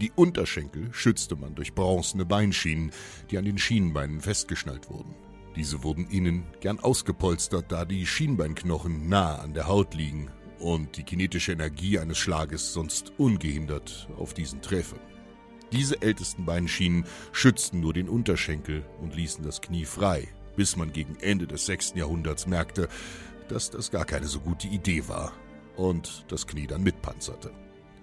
Die 0.00 0.12
Unterschenkel 0.14 0.88
schützte 0.92 1.36
man 1.36 1.54
durch 1.54 1.74
bronzene 1.74 2.24
Beinschienen, 2.24 2.90
die 3.30 3.36
an 3.36 3.44
den 3.44 3.58
Schienenbeinen 3.58 4.20
festgeschnallt 4.20 4.88
wurden. 4.88 5.14
Diese 5.56 5.82
wurden 5.82 6.08
innen 6.08 6.44
gern 6.60 6.80
ausgepolstert, 6.80 7.70
da 7.70 7.84
die 7.84 8.06
Schienbeinknochen 8.06 9.08
nah 9.08 9.36
an 9.36 9.52
der 9.52 9.66
Haut 9.66 9.94
liegen 9.94 10.30
und 10.58 10.96
die 10.96 11.02
kinetische 11.02 11.52
Energie 11.52 11.98
eines 11.98 12.18
Schlages 12.18 12.72
sonst 12.72 13.12
ungehindert 13.18 14.08
auf 14.16 14.32
diesen 14.32 14.62
träfe. 14.62 14.96
Diese 15.72 16.00
ältesten 16.02 16.44
Beinschienen 16.44 17.04
schützten 17.32 17.80
nur 17.80 17.92
den 17.92 18.08
Unterschenkel 18.08 18.84
und 19.00 19.14
ließen 19.14 19.44
das 19.44 19.60
Knie 19.60 19.84
frei, 19.84 20.28
bis 20.56 20.76
man 20.76 20.92
gegen 20.92 21.16
Ende 21.16 21.46
des 21.46 21.66
6. 21.66 21.94
Jahrhunderts 21.94 22.46
merkte, 22.46 22.88
dass 23.48 23.70
das 23.70 23.90
gar 23.90 24.04
keine 24.04 24.26
so 24.26 24.40
gute 24.40 24.66
Idee 24.66 25.08
war 25.08 25.32
und 25.76 26.24
das 26.28 26.46
Knie 26.46 26.66
dann 26.66 26.82
mitpanzerte. 26.82 27.52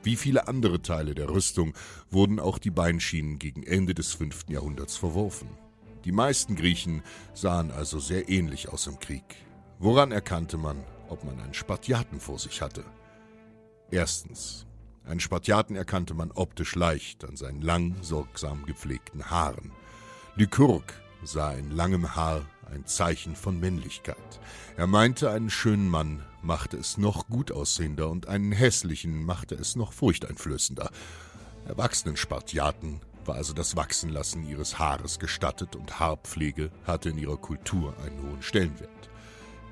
Wie 0.04 0.16
viele 0.16 0.48
andere 0.48 0.82
Teile 0.82 1.16
der 1.16 1.30
Rüstung 1.30 1.74
wurden 2.10 2.40
auch 2.40 2.58
die 2.58 2.72
Beinschienen 2.72 3.40
gegen 3.40 3.64
Ende 3.64 3.94
des 3.94 4.14
5. 4.14 4.46
Jahrhunderts 4.50 4.98
verworfen. 4.98 5.50
Die 6.06 6.12
meisten 6.12 6.56
Griechen 6.56 7.04
sahen 7.34 7.72
also 7.72 8.00
sehr 8.00 8.30
ähnlich 8.30 8.70
aus 8.70 8.88
im 8.88 9.00
Krieg. 9.00 9.24
Woran 9.80 10.12
erkannte 10.12 10.58
man, 10.58 10.84
ob 11.10 11.24
man 11.24 11.40
einen 11.40 11.54
Spartiaten 11.54 12.20
vor 12.20 12.40
sich 12.40 12.62
hatte? 12.62 12.84
Erstens. 13.92 14.66
Einen 15.04 15.20
Spartiaten 15.20 15.76
erkannte 15.76 16.14
man 16.14 16.32
optisch 16.32 16.76
leicht 16.76 17.24
an 17.24 17.38
seinen 17.38 17.62
lang, 17.62 17.96
sorgsam 18.02 18.66
gepflegten 18.66 19.30
Haaren. 19.30 19.72
Lykurg 20.36 20.94
sah 21.24 21.54
in 21.54 21.72
langem 21.72 22.16
Haar 22.16 22.46
ein 22.68 22.86
Zeichen 22.86 23.36
von 23.36 23.60
Männlichkeit. 23.60 24.40
Er 24.76 24.88
meinte, 24.88 25.32
einen 25.32 25.50
schönen 25.50 25.90
Mann 25.90 26.24
machte 26.42 26.78
es 26.78 26.98
noch 26.98 27.28
gut 27.28 27.52
aussehender 27.52 28.10
und 28.10 28.28
einen 28.28 28.52
hässlichen 28.52 29.26
machte 29.26 29.56
es 29.56 29.76
noch 29.76 29.94
furchteinflößender. 29.94 30.90
Erwachsenen 31.68 32.18
Spartiaten 32.18 33.02
war 33.26 33.36
also 33.36 33.54
das 33.54 33.76
Wachsenlassen 33.76 34.48
ihres 34.48 34.80
Haares 34.80 35.20
gestattet 35.20 35.76
und 35.76 36.00
Haarpflege 36.00 36.72
hatte 36.86 37.10
in 37.10 37.18
ihrer 37.18 37.38
Kultur 37.38 37.94
einen 38.06 38.22
hohen 38.22 38.42
Stellenwert. 38.42 38.90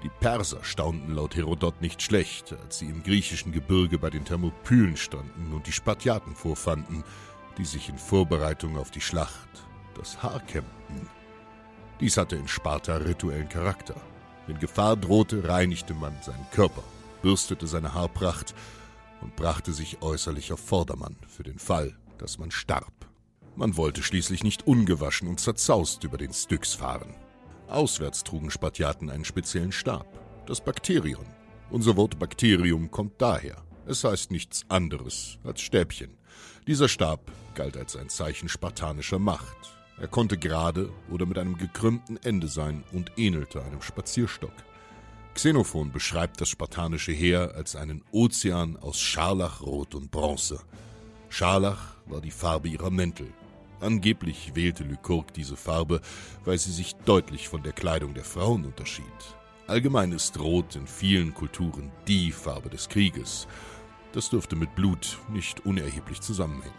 Die 0.03 0.09
Perser 0.19 0.63
staunten 0.63 1.15
laut 1.15 1.35
Herodot 1.35 1.81
nicht 1.81 2.01
schlecht, 2.01 2.53
als 2.53 2.79
sie 2.79 2.85
im 2.85 3.01
griechischen 3.01 3.51
Gebirge 3.51 3.97
bei 3.97 4.09
den 4.09 4.25
Thermopylen 4.25 4.97
standen 4.97 5.53
und 5.53 5.65
die 5.67 5.71
Spartiaten 5.71 6.35
vorfanden, 6.35 7.03
die 7.57 7.65
sich 7.65 7.89
in 7.89 7.97
Vorbereitung 7.97 8.77
auf 8.77 8.91
die 8.91 9.01
Schlacht 9.01 9.47
das 9.95 10.21
Haar 10.21 10.41
kämmten. 10.41 11.09
Dies 11.99 12.17
hatte 12.17 12.35
in 12.35 12.47
Sparta 12.47 12.97
rituellen 12.97 13.47
Charakter. 13.47 13.95
Wenn 14.47 14.59
Gefahr 14.59 14.97
drohte, 14.97 15.47
reinigte 15.47 15.93
man 15.93 16.13
seinen 16.21 16.45
Körper, 16.51 16.83
bürstete 17.21 17.67
seine 17.67 17.93
Haarpracht 17.93 18.53
und 19.21 19.35
brachte 19.35 19.71
sich 19.71 20.01
äußerlich 20.01 20.51
auf 20.51 20.59
Vordermann 20.59 21.15
für 21.27 21.43
den 21.43 21.57
Fall, 21.57 21.95
dass 22.17 22.37
man 22.37 22.51
starb. 22.51 22.93
Man 23.55 23.77
wollte 23.77 24.03
schließlich 24.03 24.43
nicht 24.43 24.67
ungewaschen 24.67 25.29
und 25.29 25.39
zerzaust 25.39 26.03
über 26.03 26.17
den 26.17 26.33
Styx 26.33 26.73
fahren. 26.73 27.15
Auswärts 27.67 28.23
trugen 28.23 28.51
Spartiaten 28.51 29.09
einen 29.09 29.25
speziellen 29.25 29.71
Stab, 29.71 30.07
das 30.45 30.61
Bakterion. 30.61 31.25
Unser 31.69 31.95
Wort 31.95 32.19
Bakterium 32.19 32.91
kommt 32.91 33.21
daher. 33.21 33.55
Es 33.87 34.03
heißt 34.03 34.31
nichts 34.31 34.65
anderes 34.67 35.39
als 35.43 35.61
Stäbchen. 35.61 36.17
Dieser 36.67 36.89
Stab 36.89 37.31
galt 37.55 37.77
als 37.77 37.95
ein 37.95 38.09
Zeichen 38.09 38.49
spartanischer 38.49 39.19
Macht. 39.19 39.74
Er 39.97 40.07
konnte 40.07 40.37
gerade 40.37 40.89
oder 41.09 41.25
mit 41.25 41.37
einem 41.37 41.57
gekrümmten 41.57 42.17
Ende 42.23 42.47
sein 42.47 42.83
und 42.91 43.11
ähnelte 43.17 43.63
einem 43.63 43.81
Spazierstock. 43.81 44.53
Xenophon 45.33 45.91
beschreibt 45.91 46.39
das 46.41 46.49
spartanische 46.49 47.11
Heer 47.11 47.53
als 47.55 47.75
einen 47.75 48.03
Ozean 48.11 48.77
aus 48.77 48.99
Scharlach, 48.99 49.61
Rot 49.61 49.95
und 49.95 50.11
Bronze. 50.11 50.61
Scharlach 51.29 51.95
war 52.05 52.21
die 52.21 52.31
Farbe 52.31 52.69
ihrer 52.69 52.89
Mäntel, 52.89 53.33
Angeblich 53.81 54.55
wählte 54.55 54.83
Lykurg 54.83 55.33
diese 55.33 55.55
Farbe, 55.57 56.01
weil 56.45 56.57
sie 56.57 56.71
sich 56.71 56.95
deutlich 57.05 57.49
von 57.49 57.61
der 57.63 57.73
Kleidung 57.73 58.13
der 58.13 58.23
Frauen 58.23 58.65
unterschied. 58.65 59.05
Allgemein 59.67 60.11
ist 60.11 60.39
Rot 60.39 60.75
in 60.75 60.87
vielen 60.87 61.33
Kulturen 61.33 61.91
die 62.07 62.31
Farbe 62.31 62.69
des 62.69 62.87
Krieges. 62.87 63.47
Das 64.13 64.29
dürfte 64.29 64.55
mit 64.55 64.73
Blut 64.75 65.19
nicht 65.29 65.65
unerheblich 65.65 66.21
zusammenhängen. 66.21 66.73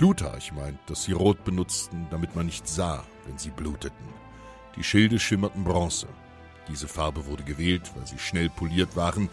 Plutarch 0.00 0.50
meint, 0.52 0.78
dass 0.86 1.04
sie 1.04 1.12
Rot 1.12 1.44
benutzten, 1.44 2.06
damit 2.10 2.34
man 2.34 2.46
nicht 2.46 2.66
sah, 2.66 3.04
wenn 3.26 3.36
sie 3.36 3.50
bluteten. 3.50 4.06
Die 4.74 4.82
Schilde 4.82 5.18
schimmerten 5.18 5.62
Bronze. 5.62 6.06
Diese 6.68 6.88
Farbe 6.88 7.26
wurde 7.26 7.44
gewählt, 7.44 7.92
weil 7.94 8.06
sie 8.06 8.18
schnell 8.18 8.48
poliert 8.48 8.96
waren 8.96 9.28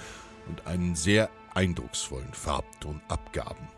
und 0.50 0.68
einen 0.68 0.98
sehr 0.98 1.30
eindrucksvollen 1.56 2.34
Farbton 2.34 3.00
abgaben. 3.08 3.70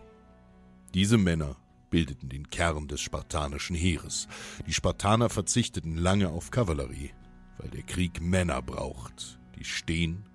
Diese 0.95 1.19
Männer 1.19 1.57
bildeten 1.91 2.27
den 2.27 2.49
Kern 2.49 2.87
des 2.87 3.01
spartanischen 3.01 3.75
Heeres. 3.75 4.27
Die 4.65 4.73
Spartaner 4.73 5.29
verzichteten 5.29 5.95
lange 5.95 6.29
auf 6.29 6.49
Kavallerie, 6.49 7.11
weil 7.59 7.69
der 7.69 7.83
Krieg 7.83 8.19
Männer 8.19 8.63
braucht, 8.63 9.37
die 9.59 9.63
stehen 9.63 10.25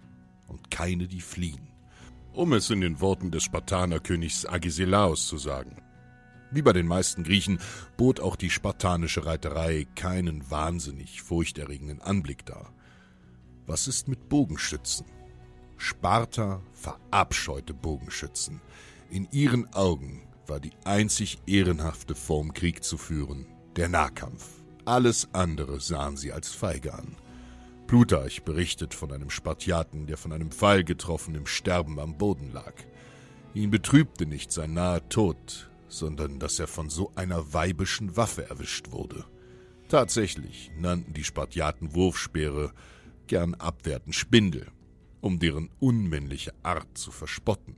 und 0.46 0.70
keine, 0.70 1.08
die 1.08 1.20
fliehen. 1.20 1.72
Um 2.32 2.52
es 2.52 2.70
in 2.70 2.80
den 2.80 3.00
Worten 3.00 3.32
des 3.32 3.42
Spartanerkönigs 3.42 4.46
Agesilaos 4.46 5.26
zu 5.26 5.36
sagen. 5.36 5.83
Wie 6.54 6.62
bei 6.62 6.72
den 6.72 6.86
meisten 6.86 7.24
Griechen 7.24 7.58
bot 7.96 8.20
auch 8.20 8.36
die 8.36 8.48
spartanische 8.48 9.26
Reiterei 9.26 9.88
keinen 9.96 10.48
wahnsinnig 10.52 11.20
furchterregenden 11.20 12.00
Anblick 12.00 12.46
dar. 12.46 12.72
Was 13.66 13.88
ist 13.88 14.06
mit 14.06 14.28
Bogenschützen? 14.28 15.06
Sparta 15.76 16.62
verabscheute 16.72 17.74
Bogenschützen. 17.74 18.60
In 19.10 19.26
ihren 19.32 19.72
Augen 19.74 20.28
war 20.46 20.60
die 20.60 20.70
einzig 20.84 21.38
ehrenhafte 21.44 22.14
Form, 22.14 22.52
Krieg 22.54 22.84
zu 22.84 22.98
führen, 22.98 23.46
der 23.74 23.88
Nahkampf. 23.88 24.62
Alles 24.84 25.28
andere 25.32 25.80
sahen 25.80 26.16
sie 26.16 26.30
als 26.30 26.50
feige 26.50 26.94
an. 26.94 27.16
Plutarch 27.88 28.44
berichtet 28.44 28.94
von 28.94 29.10
einem 29.12 29.30
Spartiaten, 29.30 30.06
der 30.06 30.18
von 30.18 30.32
einem 30.32 30.52
Pfeil 30.52 30.84
getroffen 30.84 31.34
im 31.34 31.46
Sterben 31.46 31.98
am 31.98 32.16
Boden 32.16 32.52
lag. 32.52 32.74
Ihn 33.54 33.70
betrübte 33.72 34.26
nicht 34.26 34.52
sein 34.52 34.74
naher 34.74 35.08
Tod, 35.08 35.68
sondern 35.88 36.38
dass 36.38 36.58
er 36.58 36.66
von 36.66 36.90
so 36.90 37.12
einer 37.14 37.52
weibischen 37.52 38.16
Waffe 38.16 38.48
erwischt 38.48 38.90
wurde. 38.90 39.24
Tatsächlich 39.88 40.70
nannten 40.78 41.12
die 41.12 41.24
Spartiaten 41.24 41.94
Wurfspeere 41.94 42.72
gern 43.26 43.54
abwertend 43.54 44.14
Spindel, 44.14 44.66
um 45.20 45.38
deren 45.38 45.70
unmännliche 45.80 46.52
Art 46.62 46.98
zu 46.98 47.10
verspotten. 47.10 47.76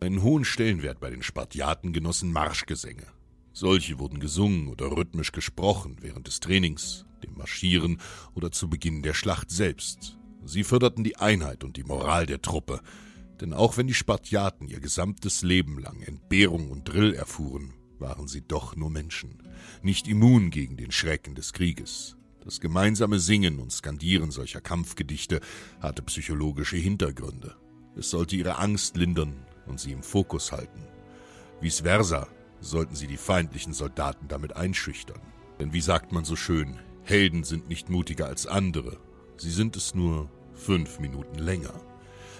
Einen 0.00 0.22
hohen 0.22 0.44
Stellenwert 0.44 1.00
bei 1.00 1.10
den 1.10 1.22
Spartiaten 1.22 1.92
genossen 1.92 2.32
Marschgesänge. 2.32 3.06
Solche 3.52 3.98
wurden 3.98 4.20
gesungen 4.20 4.68
oder 4.68 4.90
rhythmisch 4.96 5.32
gesprochen 5.32 5.96
während 6.00 6.26
des 6.26 6.40
Trainings, 6.40 7.04
dem 7.22 7.36
Marschieren 7.36 8.00
oder 8.34 8.50
zu 8.52 8.70
Beginn 8.70 9.02
der 9.02 9.14
Schlacht 9.14 9.50
selbst. 9.50 10.16
Sie 10.44 10.64
förderten 10.64 11.04
die 11.04 11.16
Einheit 11.16 11.64
und 11.64 11.76
die 11.76 11.84
Moral 11.84 12.24
der 12.26 12.40
Truppe, 12.40 12.80
denn 13.40 13.52
auch 13.52 13.76
wenn 13.76 13.86
die 13.86 13.94
Spartiaten 13.94 14.68
ihr 14.68 14.80
gesamtes 14.80 15.42
Leben 15.42 15.78
lang 15.78 16.02
Entbehrung 16.02 16.70
und 16.70 16.84
Drill 16.84 17.14
erfuhren, 17.14 17.74
waren 17.98 18.28
sie 18.28 18.42
doch 18.42 18.76
nur 18.76 18.90
Menschen, 18.90 19.42
nicht 19.82 20.08
immun 20.08 20.50
gegen 20.50 20.76
den 20.76 20.90
Schrecken 20.90 21.34
des 21.34 21.52
Krieges. 21.52 22.16
Das 22.44 22.60
gemeinsame 22.60 23.18
Singen 23.18 23.58
und 23.58 23.72
Skandieren 23.72 24.30
solcher 24.30 24.60
Kampfgedichte 24.60 25.40
hatte 25.80 26.02
psychologische 26.02 26.76
Hintergründe. 26.76 27.56
Es 27.96 28.10
sollte 28.10 28.36
ihre 28.36 28.58
Angst 28.58 28.96
lindern 28.96 29.46
und 29.66 29.78
sie 29.78 29.92
im 29.92 30.02
Fokus 30.02 30.52
halten. 30.52 30.82
Vice 31.60 31.80
versa 31.80 32.28
sollten 32.60 32.94
sie 32.94 33.06
die 33.06 33.18
feindlichen 33.18 33.72
Soldaten 33.72 34.28
damit 34.28 34.56
einschüchtern. 34.56 35.20
Denn 35.58 35.72
wie 35.74 35.82
sagt 35.82 36.12
man 36.12 36.24
so 36.24 36.36
schön, 36.36 36.78
Helden 37.02 37.44
sind 37.44 37.68
nicht 37.68 37.90
mutiger 37.90 38.26
als 38.26 38.46
andere, 38.46 38.98
sie 39.36 39.50
sind 39.50 39.76
es 39.76 39.94
nur 39.94 40.30
fünf 40.54 40.98
Minuten 41.00 41.38
länger. 41.38 41.89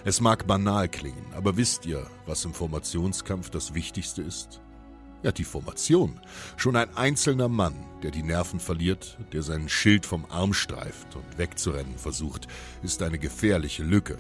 Es 0.03 0.21
mag 0.23 0.47
banal 0.47 0.89
klingen, 0.89 1.27
aber 1.35 1.59
wisst 1.59 1.85
ihr, 1.85 2.07
was 2.25 2.45
im 2.47 2.55
Formationskampf 2.55 3.51
das 3.51 3.75
Wichtigste 3.75 4.23
ist? 4.23 4.63
Ja, 5.23 5.31
die 5.31 5.45
Formation. 5.45 6.19
Schon 6.57 6.77
ein 6.77 6.97
einzelner 6.97 7.51
Mann, 7.51 7.75
der 8.03 8.11
die 8.11 8.23
Nerven 8.23 8.61
verliert, 8.61 9.19
der 9.35 9.43
seinen 9.43 9.69
Schild 9.69 10.07
vom 10.07 10.25
Arm 10.31 10.55
streift 10.55 11.15
und 11.17 11.37
wegzurennen 11.37 11.99
versucht, 11.99 12.49
ist 12.83 13.03
eine 13.03 13.19
gefährliche 13.19 13.83
Lücke, 13.83 14.17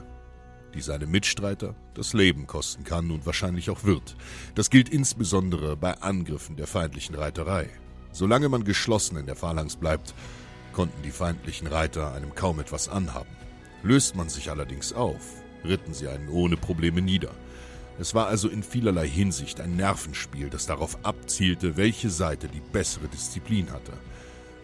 die 0.75 0.83
seine 0.83 1.07
Mitstreiter 1.07 1.75
das 1.95 2.13
Leben 2.13 2.47
kosten 2.47 2.85
kann 2.85 3.11
und 3.11 3.25
wahrscheinlich 3.25 3.71
auch 3.71 3.85
wird. 3.85 4.15
Das 4.55 4.69
gilt 4.69 4.91
insbesondere 4.91 5.79
bei 5.79 5.95
Angriffen 6.03 6.57
der 6.57 6.67
feindlichen 6.67 7.15
Reiterei. 7.15 7.71
Solange 8.13 8.51
man 8.51 8.65
geschlossen 8.65 9.17
in 9.17 9.25
der 9.25 9.37
Phalanx 9.37 9.77
bleibt, 9.77 10.15
konnten 10.75 11.03
die 11.03 11.11
feindlichen 11.11 11.69
Reiter 11.69 12.13
einem 12.13 12.35
kaum 12.35 12.61
etwas 12.61 12.91
anhaben. 12.91 13.35
Löst 13.83 14.15
man 14.15 14.29
sich 14.29 14.51
allerdings 14.51 14.93
auf, 14.93 15.40
ritten 15.65 15.95
sie 15.95 16.09
einen 16.09 16.29
ohne 16.29 16.57
Probleme 16.57 17.03
nieder. 17.03 17.31
Es 17.99 18.15
war 18.15 18.29
also 18.29 18.49
in 18.49 18.63
vielerlei 18.63 19.07
Hinsicht 19.07 19.61
ein 19.61 19.77
Nervenspiel, 19.77 20.49
das 20.49 20.67
darauf 20.67 21.05
abzielte, 21.05 21.77
welche 21.77 22.09
Seite 22.11 22.49
die 22.49 22.63
bessere 22.73 23.09
Disziplin 23.09 23.71
hatte. 23.73 23.93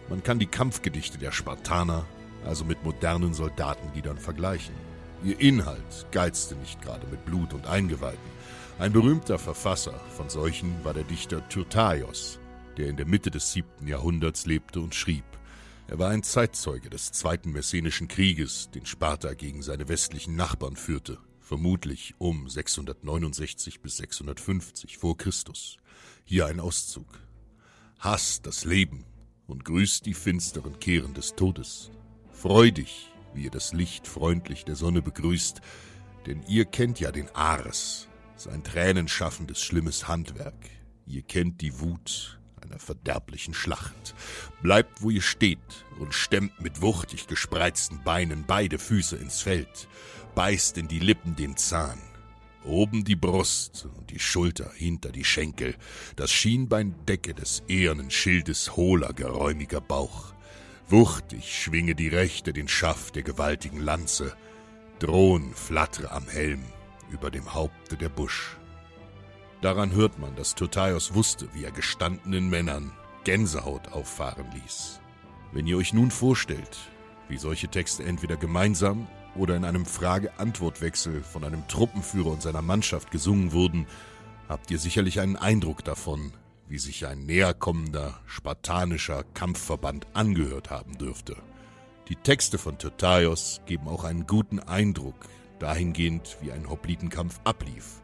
Man 0.09 0.23
kann 0.23 0.39
die 0.39 0.47
Kampfgedichte 0.47 1.17
der 1.17 1.31
Spartaner 1.31 2.05
also 2.45 2.65
mit 2.65 2.83
modernen 2.83 3.33
Soldatenliedern 3.33 4.17
vergleichen. 4.17 4.73
Ihr 5.23 5.39
Inhalt 5.39 6.07
geizte 6.11 6.55
nicht 6.55 6.81
gerade 6.81 7.05
mit 7.07 7.25
Blut 7.25 7.53
und 7.53 7.67
Eingeweiden. 7.67 8.37
Ein 8.79 8.93
berühmter 8.93 9.39
Verfasser 9.39 9.99
von 10.15 10.29
solchen 10.29 10.73
war 10.83 10.93
der 10.93 11.03
Dichter 11.03 11.47
Tyrtaios, 11.49 12.39
der 12.77 12.87
in 12.87 12.95
der 12.95 13.07
Mitte 13.07 13.31
des 13.31 13.51
siebten 13.51 13.87
Jahrhunderts 13.87 14.45
lebte 14.45 14.79
und 14.79 14.93
schrieb. 14.93 15.25
Er 15.89 15.99
war 15.99 16.09
ein 16.09 16.21
Zeitzeuge 16.21 16.89
des 16.89 17.13
Zweiten 17.13 17.53
Messenischen 17.53 18.09
Krieges, 18.09 18.69
den 18.71 18.85
Sparta 18.85 19.33
gegen 19.33 19.61
seine 19.61 19.87
westlichen 19.87 20.35
Nachbarn 20.35 20.75
führte, 20.75 21.17
vermutlich 21.39 22.13
um 22.17 22.49
669 22.49 23.79
bis 23.79 23.95
650 23.95 24.97
vor 24.97 25.17
Christus. 25.17 25.77
Hier 26.25 26.45
ein 26.45 26.59
Auszug. 26.59 27.07
Hasst 27.99 28.45
das 28.45 28.65
Leben 28.65 29.05
und 29.47 29.63
grüßt 29.63 30.05
die 30.05 30.13
finsteren 30.13 30.77
Kehren 30.81 31.13
des 31.13 31.35
Todes. 31.35 31.89
Freu 32.33 32.69
dich, 32.69 33.09
wie 33.33 33.45
ihr 33.45 33.51
das 33.51 33.71
Licht 33.71 34.07
freundlich 34.07 34.65
der 34.65 34.75
Sonne 34.75 35.01
begrüßt, 35.01 35.61
denn 36.25 36.43
ihr 36.49 36.65
kennt 36.65 36.99
ja 36.99 37.13
den 37.13 37.33
Ares, 37.33 38.09
sein 38.35 38.61
tränenschaffendes 38.61 39.61
schlimmes 39.61 40.09
Handwerk. 40.09 40.69
Ihr 41.05 41.21
kennt 41.21 41.61
die 41.61 41.79
Wut, 41.79 42.41
einer 42.61 42.79
verderblichen 42.79 43.53
Schlacht. 43.53 44.15
Bleibt, 44.61 45.01
wo 45.01 45.09
ihr 45.09 45.21
steht 45.21 45.85
und 45.99 46.13
stemmt 46.13 46.59
mit 46.61 46.81
wuchtig 46.81 47.27
gespreizten 47.27 48.03
Beinen 48.03 48.45
beide 48.45 48.79
Füße 48.79 49.15
ins 49.15 49.41
Feld, 49.41 49.87
beißt 50.35 50.77
in 50.77 50.87
die 50.87 50.99
Lippen 50.99 51.35
den 51.35 51.57
Zahn. 51.57 51.99
Oben 52.63 53.05
die 53.05 53.15
Brust 53.15 53.87
und 53.97 54.09
die 54.09 54.19
Schulter 54.19 54.69
hinter 54.75 55.11
die 55.11 55.23
Schenkel, 55.23 55.75
das 56.15 56.31
Schienbein 56.31 56.95
decke 57.07 57.33
des 57.33 57.63
ehernen 57.67 58.11
Schildes 58.11 58.75
hohler, 58.75 59.13
geräumiger 59.13 59.79
Bauch. 59.79 60.33
Wuchtig 60.89 61.57
schwinge 61.61 61.95
die 61.95 62.09
Rechte 62.09 62.53
den 62.53 62.67
Schaft 62.67 63.15
der 63.15 63.23
gewaltigen 63.23 63.79
Lanze, 63.79 64.35
Drohn 64.99 65.53
flattere 65.53 66.11
am 66.11 66.27
Helm 66.27 66.63
über 67.11 67.29
dem 67.29 67.53
Haupte 67.53 67.97
der 67.97 68.09
Busch. 68.09 68.57
Daran 69.61 69.91
hört 69.91 70.19
man, 70.19 70.35
dass 70.35 70.53
Tyrtaios 70.53 71.15
wusste, 71.15 71.47
wie 71.53 71.63
er 71.63 71.71
gestandenen 71.71 72.49
Männern 72.49 72.91
Gänsehaut 73.23 73.91
auffahren 73.91 74.45
ließ. 74.53 74.99
Wenn 75.51 75.65
ihr 75.65 75.77
euch 75.77 75.93
nun 75.93 76.11
vorstellt, 76.11 76.77
wie 77.27 77.37
solche 77.37 77.67
Texte 77.67 78.03
entweder 78.03 78.37
gemeinsam 78.37 79.07
oder 79.35 79.55
in 79.55 79.65
einem 79.65 79.85
Frage-Antwort-Wechsel 79.85 81.23
von 81.23 81.43
einem 81.43 81.67
Truppenführer 81.67 82.31
und 82.31 82.41
seiner 82.41 82.61
Mannschaft 82.61 83.11
gesungen 83.11 83.51
wurden, 83.51 83.87
habt 84.47 84.69
ihr 84.71 84.77
sicherlich 84.77 85.19
einen 85.19 85.35
Eindruck 85.35 85.83
davon, 85.83 86.33
wie 86.67 86.77
sich 86.79 87.07
ein 87.07 87.25
näherkommender 87.25 88.19
spartanischer 88.27 89.23
Kampfverband 89.33 90.07
angehört 90.13 90.69
haben 90.69 90.97
dürfte. 90.97 91.35
Die 92.09 92.15
Texte 92.15 92.57
von 92.57 92.77
Tyrtaios 92.77 93.61
geben 93.65 93.87
auch 93.87 94.03
einen 94.03 94.27
guten 94.27 94.59
Eindruck 94.59 95.15
dahingehend, 95.59 96.37
wie 96.41 96.51
ein 96.51 96.69
Hoplitenkampf 96.69 97.39
ablief. 97.43 98.01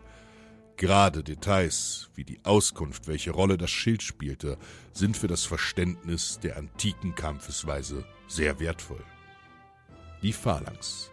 Gerade 0.77 1.23
Details 1.23 2.09
wie 2.15 2.23
die 2.23 2.43
Auskunft, 2.43 3.07
welche 3.07 3.31
Rolle 3.31 3.57
das 3.57 3.69
Schild 3.69 4.01
spielte, 4.01 4.57
sind 4.91 5.15
für 5.15 5.27
das 5.27 5.45
Verständnis 5.45 6.39
der 6.39 6.57
antiken 6.57 7.15
Kampfesweise 7.15 8.05
sehr 8.27 8.59
wertvoll. 8.59 9.03
Die 10.23 10.33
Phalanx. 10.33 11.11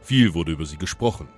Viel 0.00 0.34
wurde 0.34 0.52
über 0.52 0.66
sie 0.66 0.76
gesprochen. 0.76 1.28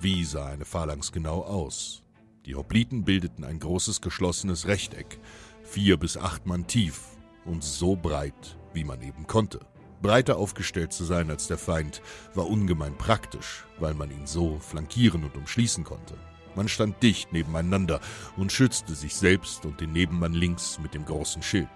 Wie 0.00 0.24
sah 0.24 0.46
eine 0.46 0.64
Phalanx 0.64 1.10
genau 1.10 1.42
aus? 1.42 2.02
Die 2.44 2.54
Hopliten 2.54 3.04
bildeten 3.04 3.44
ein 3.44 3.58
großes 3.58 4.00
geschlossenes 4.00 4.66
Rechteck, 4.66 5.18
vier 5.64 5.96
bis 5.96 6.16
acht 6.16 6.46
Mann 6.46 6.66
tief 6.66 7.00
und 7.44 7.64
so 7.64 7.96
breit, 7.96 8.58
wie 8.72 8.84
man 8.84 9.00
eben 9.00 9.26
konnte. 9.26 9.60
Breiter 10.02 10.36
aufgestellt 10.36 10.92
zu 10.92 11.04
sein 11.04 11.30
als 11.30 11.48
der 11.48 11.58
Feind 11.58 12.02
war 12.34 12.46
ungemein 12.46 12.96
praktisch, 12.98 13.64
weil 13.78 13.94
man 13.94 14.10
ihn 14.10 14.26
so 14.26 14.58
flankieren 14.60 15.24
und 15.24 15.36
umschließen 15.36 15.82
konnte. 15.82 16.14
Man 16.56 16.68
stand 16.68 17.02
dicht 17.02 17.32
nebeneinander 17.32 18.00
und 18.38 18.50
schützte 18.50 18.94
sich 18.94 19.14
selbst 19.14 19.66
und 19.66 19.80
den 19.80 19.92
Nebenmann 19.92 20.32
links 20.32 20.78
mit 20.82 20.94
dem 20.94 21.04
großen 21.04 21.42
Schild. 21.42 21.68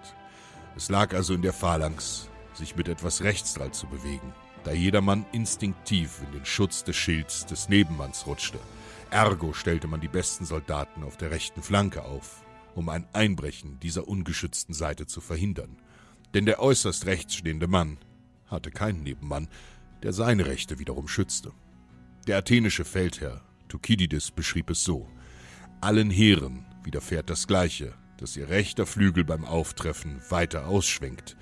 Es 0.75 0.89
lag 0.89 1.13
also 1.13 1.35
in 1.35 1.43
der 1.43 1.53
Phalanx, 1.53 2.29
sich 2.53 2.75
mit 2.75 2.87
etwas 2.87 3.21
Rechtsdrall 3.21 3.71
zu 3.71 3.85
bewegen, 3.85 4.33
da 4.63 4.71
jedermann 4.71 5.25
instinktiv 5.31 6.19
in 6.25 6.31
den 6.31 6.45
Schutz 6.45 6.83
des 6.83 6.95
Schilds 6.95 7.45
des 7.45 7.69
Nebenmanns 7.69 8.25
rutschte. 8.25 8.59
Ergo 9.11 9.53
stellte 9.53 9.87
man 9.87 10.01
die 10.01 10.07
besten 10.07 10.45
Soldaten 10.45 11.03
auf 11.03 11.15
der 11.15 11.29
rechten 11.29 11.61
Flanke 11.61 12.03
auf, 12.03 12.43
um 12.73 12.89
ein 12.89 13.07
Einbrechen 13.13 13.79
dieser 13.81 14.07
ungeschützten 14.07 14.73
Seite 14.73 15.05
zu 15.05 15.21
verhindern. 15.21 15.77
Denn 16.33 16.47
der 16.47 16.59
äußerst 16.59 17.05
rechts 17.05 17.35
stehende 17.35 17.67
Mann 17.67 17.97
hatte 18.47 18.71
keinen 18.71 19.03
Nebenmann, 19.03 19.47
der 20.01 20.13
seine 20.13 20.47
Rechte 20.47 20.79
wiederum 20.79 21.07
schützte. 21.07 21.51
Der 22.25 22.37
athenische 22.37 22.85
Feldherr 22.85 23.43
Thukydides 23.71 24.31
beschrieb 24.31 24.69
es 24.69 24.83
so. 24.83 25.07
Allen 25.79 26.09
Heeren 26.09 26.65
widerfährt 26.83 27.29
das 27.29 27.47
Gleiche, 27.47 27.93
dass 28.17 28.35
ihr 28.35 28.49
rechter 28.49 28.85
Flügel 28.85 29.23
beim 29.23 29.45
Auftreffen 29.45 30.21
weiter 30.29 30.67
ausschwenkt. 30.67 31.37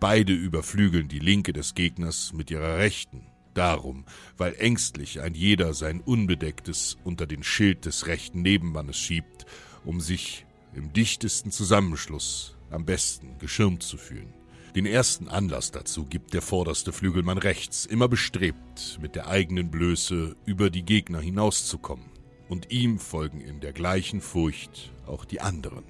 Beide 0.00 0.32
überflügeln 0.32 1.08
die 1.08 1.18
linke 1.18 1.52
des 1.52 1.74
Gegners 1.74 2.32
mit 2.32 2.50
ihrer 2.50 2.78
rechten. 2.78 3.26
Darum, 3.52 4.06
weil 4.38 4.54
ängstlich 4.54 5.20
ein 5.20 5.34
jeder 5.34 5.74
sein 5.74 6.00
Unbedecktes 6.00 6.96
unter 7.04 7.26
den 7.26 7.42
Schild 7.42 7.84
des 7.84 8.06
rechten 8.06 8.40
Nebenmannes 8.40 8.96
schiebt, 8.96 9.44
um 9.84 10.00
sich 10.00 10.46
im 10.74 10.90
dichtesten 10.94 11.50
Zusammenschluss 11.50 12.56
am 12.70 12.86
besten 12.86 13.38
geschirmt 13.38 13.82
zu 13.82 13.98
fühlen. 13.98 14.32
Den 14.74 14.86
ersten 14.86 15.28
Anlass 15.28 15.70
dazu 15.70 16.04
gibt 16.04 16.34
der 16.34 16.42
vorderste 16.42 16.92
Flügelmann 16.92 17.38
rechts, 17.38 17.86
immer 17.86 18.08
bestrebt, 18.08 18.98
mit 19.00 19.14
der 19.14 19.28
eigenen 19.28 19.70
Blöße 19.70 20.34
über 20.46 20.68
die 20.68 20.84
Gegner 20.84 21.20
hinauszukommen. 21.20 22.10
Und 22.48 22.72
ihm 22.72 22.98
folgen 22.98 23.40
in 23.40 23.60
der 23.60 23.72
gleichen 23.72 24.20
Furcht 24.20 24.92
auch 25.06 25.24
die 25.24 25.40
anderen. 25.40 25.84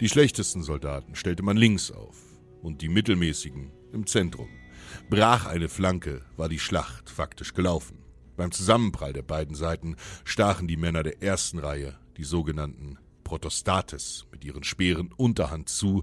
Die 0.00 0.10
schlechtesten 0.10 0.62
Soldaten 0.62 1.14
stellte 1.14 1.42
man 1.42 1.56
links 1.56 1.90
auf 1.90 2.18
und 2.62 2.82
die 2.82 2.90
mittelmäßigen 2.90 3.72
im 3.94 4.06
Zentrum. 4.06 4.48
Brach 5.08 5.46
eine 5.46 5.70
Flanke, 5.70 6.20
war 6.36 6.50
die 6.50 6.58
Schlacht 6.58 7.08
faktisch 7.08 7.54
gelaufen. 7.54 8.04
Beim 8.36 8.52
Zusammenprall 8.52 9.14
der 9.14 9.22
beiden 9.22 9.54
Seiten 9.54 9.96
stachen 10.24 10.68
die 10.68 10.76
Männer 10.76 11.02
der 11.02 11.22
ersten 11.22 11.58
Reihe, 11.58 11.98
die 12.18 12.24
sogenannten 12.24 12.98
Protostates, 13.24 14.26
mit 14.30 14.44
ihren 14.44 14.64
Speeren 14.64 15.10
Unterhand 15.16 15.70
zu 15.70 16.02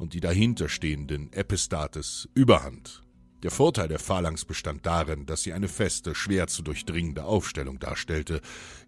und 0.00 0.14
die 0.14 0.20
dahinterstehenden 0.20 1.32
Epistates 1.32 2.28
Überhand. 2.34 3.04
Der 3.42 3.50
Vorteil 3.50 3.88
der 3.88 3.98
Phalanx 3.98 4.44
bestand 4.44 4.84
darin, 4.84 5.26
dass 5.26 5.42
sie 5.42 5.52
eine 5.52 5.68
feste, 5.68 6.14
schwer 6.14 6.46
zu 6.46 6.62
durchdringende 6.62 7.24
Aufstellung 7.24 7.78
darstellte, 7.78 8.40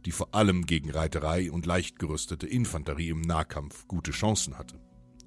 die 0.04 0.10
vor 0.10 0.34
allem 0.34 0.66
gegen 0.66 0.90
Reiterei 0.90 1.50
und 1.50 1.66
leicht 1.66 1.98
gerüstete 1.98 2.46
Infanterie 2.46 3.10
im 3.10 3.20
Nahkampf 3.20 3.86
gute 3.88 4.10
Chancen 4.10 4.58
hatte. 4.58 4.80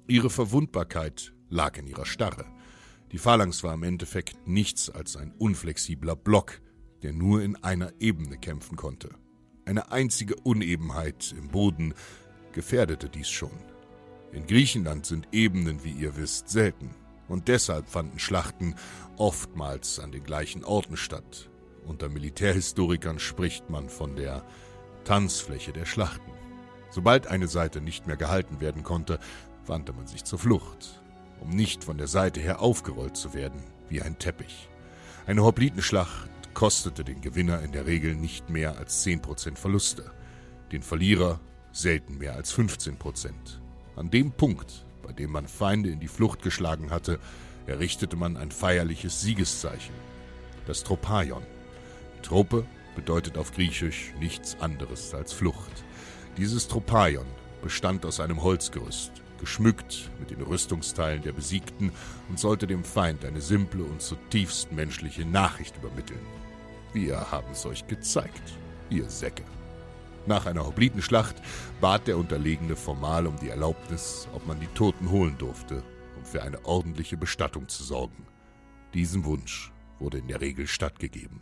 Ihre 0.08 0.30
Verwundbarkeit 0.30 1.32
lag 1.48 1.76
in 1.76 1.86
ihrer 1.86 2.06
Starre. 2.06 2.46
Die 3.12 3.18
Phalanx 3.18 3.62
war 3.62 3.74
im 3.74 3.82
Endeffekt 3.82 4.46
nichts 4.46 4.90
als 4.90 5.16
ein 5.16 5.32
unflexibler 5.32 6.16
Block, 6.16 6.60
der 7.02 7.12
nur 7.12 7.42
in 7.42 7.56
einer 7.56 7.92
Ebene 8.00 8.38
kämpfen 8.38 8.76
konnte. 8.76 9.10
Eine 9.64 9.90
einzige 9.90 10.36
Unebenheit 10.36 11.34
im 11.36 11.48
Boden 11.48 11.94
gefährdete 12.52 13.08
dies 13.08 13.28
schon. 13.28 13.75
In 14.32 14.46
Griechenland 14.46 15.06
sind 15.06 15.28
Ebenen, 15.32 15.84
wie 15.84 15.92
ihr 15.92 16.16
wisst, 16.16 16.48
selten 16.48 16.94
und 17.28 17.48
deshalb 17.48 17.88
fanden 17.88 18.18
Schlachten 18.18 18.74
oftmals 19.16 19.98
an 19.98 20.12
den 20.12 20.24
gleichen 20.24 20.64
Orten 20.64 20.96
statt. 20.96 21.48
Unter 21.86 22.08
Militärhistorikern 22.08 23.18
spricht 23.18 23.70
man 23.70 23.88
von 23.88 24.16
der 24.16 24.44
Tanzfläche 25.04 25.72
der 25.72 25.86
Schlachten. 25.86 26.32
Sobald 26.90 27.26
eine 27.26 27.48
Seite 27.48 27.80
nicht 27.80 28.06
mehr 28.06 28.16
gehalten 28.16 28.60
werden 28.60 28.82
konnte, 28.82 29.18
wandte 29.66 29.92
man 29.92 30.06
sich 30.06 30.24
zur 30.24 30.38
Flucht, 30.38 31.02
um 31.40 31.50
nicht 31.50 31.84
von 31.84 31.98
der 31.98 32.08
Seite 32.08 32.40
her 32.40 32.60
aufgerollt 32.60 33.16
zu 33.16 33.34
werden, 33.34 33.62
wie 33.88 34.02
ein 34.02 34.18
Teppich. 34.18 34.68
Eine 35.26 35.44
Hoplitenschlacht 35.44 36.28
kostete 36.54 37.04
den 37.04 37.20
Gewinner 37.20 37.62
in 37.62 37.72
der 37.72 37.86
Regel 37.86 38.14
nicht 38.14 38.48
mehr 38.48 38.78
als 38.78 39.04
10% 39.04 39.56
Verluste, 39.56 40.10
den 40.72 40.82
Verlierer 40.82 41.40
selten 41.72 42.18
mehr 42.18 42.34
als 42.34 42.56
15%. 42.56 43.32
An 43.96 44.10
dem 44.10 44.30
Punkt 44.32 44.86
bei 45.06 45.12
dem 45.12 45.30
man 45.30 45.46
Feinde 45.46 45.90
in 45.90 46.00
die 46.00 46.08
Flucht 46.08 46.42
geschlagen 46.42 46.90
hatte, 46.90 47.20
errichtete 47.66 48.16
man 48.16 48.36
ein 48.36 48.50
feierliches 48.50 49.20
Siegeszeichen, 49.20 49.94
das 50.66 50.82
Tropaion. 50.82 51.42
Trope 52.22 52.66
bedeutet 52.96 53.38
auf 53.38 53.52
Griechisch 53.52 54.12
nichts 54.18 54.56
anderes 54.60 55.14
als 55.14 55.32
Flucht. 55.32 55.84
Dieses 56.36 56.66
Tropaion 56.66 57.26
bestand 57.62 58.04
aus 58.04 58.18
einem 58.18 58.42
Holzgerüst, 58.42 59.12
geschmückt 59.38 60.10
mit 60.18 60.30
den 60.30 60.42
Rüstungsteilen 60.42 61.22
der 61.22 61.32
Besiegten 61.32 61.92
und 62.28 62.40
sollte 62.40 62.66
dem 62.66 62.82
Feind 62.82 63.24
eine 63.24 63.40
simple 63.40 63.84
und 63.84 64.02
zutiefst 64.02 64.72
menschliche 64.72 65.24
Nachricht 65.24 65.76
übermitteln. 65.76 66.26
Wir 66.92 67.30
haben 67.30 67.52
es 67.52 67.64
euch 67.64 67.86
gezeigt, 67.86 68.54
ihr 68.90 69.08
Säcke. 69.08 69.44
Nach 70.26 70.46
einer 70.46 70.66
Hoplitenschlacht 70.66 71.36
bat 71.80 72.08
der 72.08 72.18
Unterlegene 72.18 72.74
formal 72.74 73.28
um 73.28 73.36
die 73.38 73.48
Erlaubnis, 73.48 74.26
ob 74.34 74.44
man 74.46 74.58
die 74.58 74.66
Toten 74.68 75.10
holen 75.10 75.38
durfte, 75.38 75.84
um 76.16 76.24
für 76.24 76.42
eine 76.42 76.64
ordentliche 76.64 77.16
Bestattung 77.16 77.68
zu 77.68 77.84
sorgen. 77.84 78.26
Diesem 78.92 79.24
Wunsch 79.24 79.72
wurde 80.00 80.18
in 80.18 80.26
der 80.26 80.40
Regel 80.40 80.66
stattgegeben. 80.66 81.40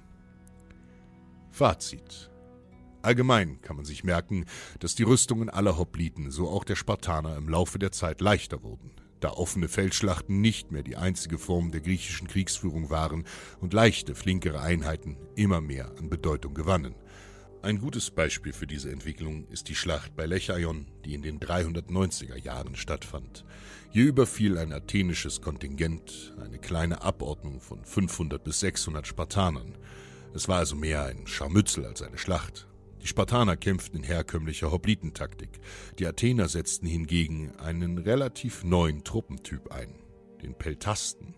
Fazit. 1.50 2.30
Allgemein 3.00 3.60
kann 3.62 3.76
man 3.76 3.84
sich 3.84 4.04
merken, 4.04 4.44
dass 4.80 4.94
die 4.94 5.02
Rüstungen 5.02 5.48
aller 5.48 5.78
Hopliten, 5.78 6.30
so 6.30 6.48
auch 6.48 6.64
der 6.64 6.76
Spartaner, 6.76 7.36
im 7.36 7.48
Laufe 7.48 7.78
der 7.78 7.92
Zeit 7.92 8.20
leichter 8.20 8.62
wurden, 8.62 8.90
da 9.20 9.30
offene 9.30 9.68
Feldschlachten 9.68 10.42
nicht 10.42 10.72
mehr 10.72 10.82
die 10.82 10.96
einzige 10.96 11.38
Form 11.38 11.70
der 11.70 11.80
griechischen 11.80 12.28
Kriegsführung 12.28 12.90
waren 12.90 13.24
und 13.60 13.72
leichte, 13.72 14.14
flinkere 14.14 14.60
Einheiten 14.60 15.16
immer 15.36 15.62
mehr 15.62 15.92
an 15.98 16.10
Bedeutung 16.10 16.52
gewannen. 16.52 16.94
Ein 17.64 17.78
gutes 17.78 18.10
Beispiel 18.10 18.52
für 18.52 18.66
diese 18.66 18.90
Entwicklung 18.90 19.48
ist 19.48 19.70
die 19.70 19.74
Schlacht 19.74 20.14
bei 20.14 20.26
Lechaion, 20.26 20.84
die 21.06 21.14
in 21.14 21.22
den 21.22 21.40
390er 21.40 22.36
Jahren 22.36 22.76
stattfand. 22.76 23.46
Hier 23.90 24.04
überfiel 24.04 24.58
ein 24.58 24.70
athenisches 24.70 25.40
Kontingent 25.40 26.34
eine 26.44 26.58
kleine 26.58 27.00
Abordnung 27.00 27.62
von 27.62 27.82
500 27.82 28.44
bis 28.44 28.60
600 28.60 29.06
Spartanern. 29.06 29.78
Es 30.34 30.46
war 30.46 30.58
also 30.58 30.76
mehr 30.76 31.04
ein 31.04 31.26
Scharmützel 31.26 31.86
als 31.86 32.02
eine 32.02 32.18
Schlacht. 32.18 32.68
Die 33.00 33.06
Spartaner 33.06 33.56
kämpften 33.56 34.00
in 34.00 34.04
herkömmlicher 34.04 34.70
Hoplitentaktik. 34.70 35.58
Die 35.98 36.06
Athener 36.06 36.48
setzten 36.48 36.86
hingegen 36.86 37.56
einen 37.56 37.96
relativ 37.96 38.62
neuen 38.62 39.04
Truppentyp 39.04 39.72
ein, 39.72 39.94
den 40.42 40.54
Peltasten. 40.54 41.34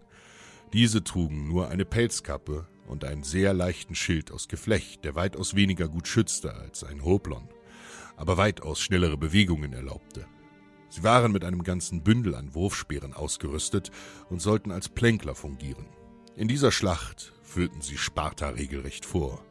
Diese 0.72 1.04
trugen 1.04 1.46
nur 1.46 1.68
eine 1.68 1.84
Pelzkappe, 1.84 2.66
und 2.86 3.04
einen 3.04 3.22
sehr 3.22 3.54
leichten 3.54 3.94
Schild 3.94 4.30
aus 4.30 4.48
Geflecht, 4.48 5.04
der 5.04 5.14
weitaus 5.14 5.54
weniger 5.54 5.88
gut 5.88 6.08
schützte 6.08 6.54
als 6.54 6.84
ein 6.84 7.04
Hoplon, 7.04 7.48
aber 8.16 8.36
weitaus 8.36 8.80
schnellere 8.80 9.16
Bewegungen 9.16 9.72
erlaubte. 9.72 10.26
Sie 10.88 11.02
waren 11.02 11.32
mit 11.32 11.44
einem 11.44 11.62
ganzen 11.62 12.02
Bündel 12.02 12.34
an 12.34 12.54
Wurfspeeren 12.54 13.12
ausgerüstet 13.12 13.90
und 14.30 14.40
sollten 14.40 14.70
als 14.70 14.88
Plänkler 14.88 15.34
fungieren. 15.34 15.86
In 16.36 16.48
dieser 16.48 16.72
Schlacht 16.72 17.34
führten 17.42 17.80
sie 17.80 17.98
Sparta 17.98 18.50
regelrecht 18.50 19.04
vor. 19.04 19.44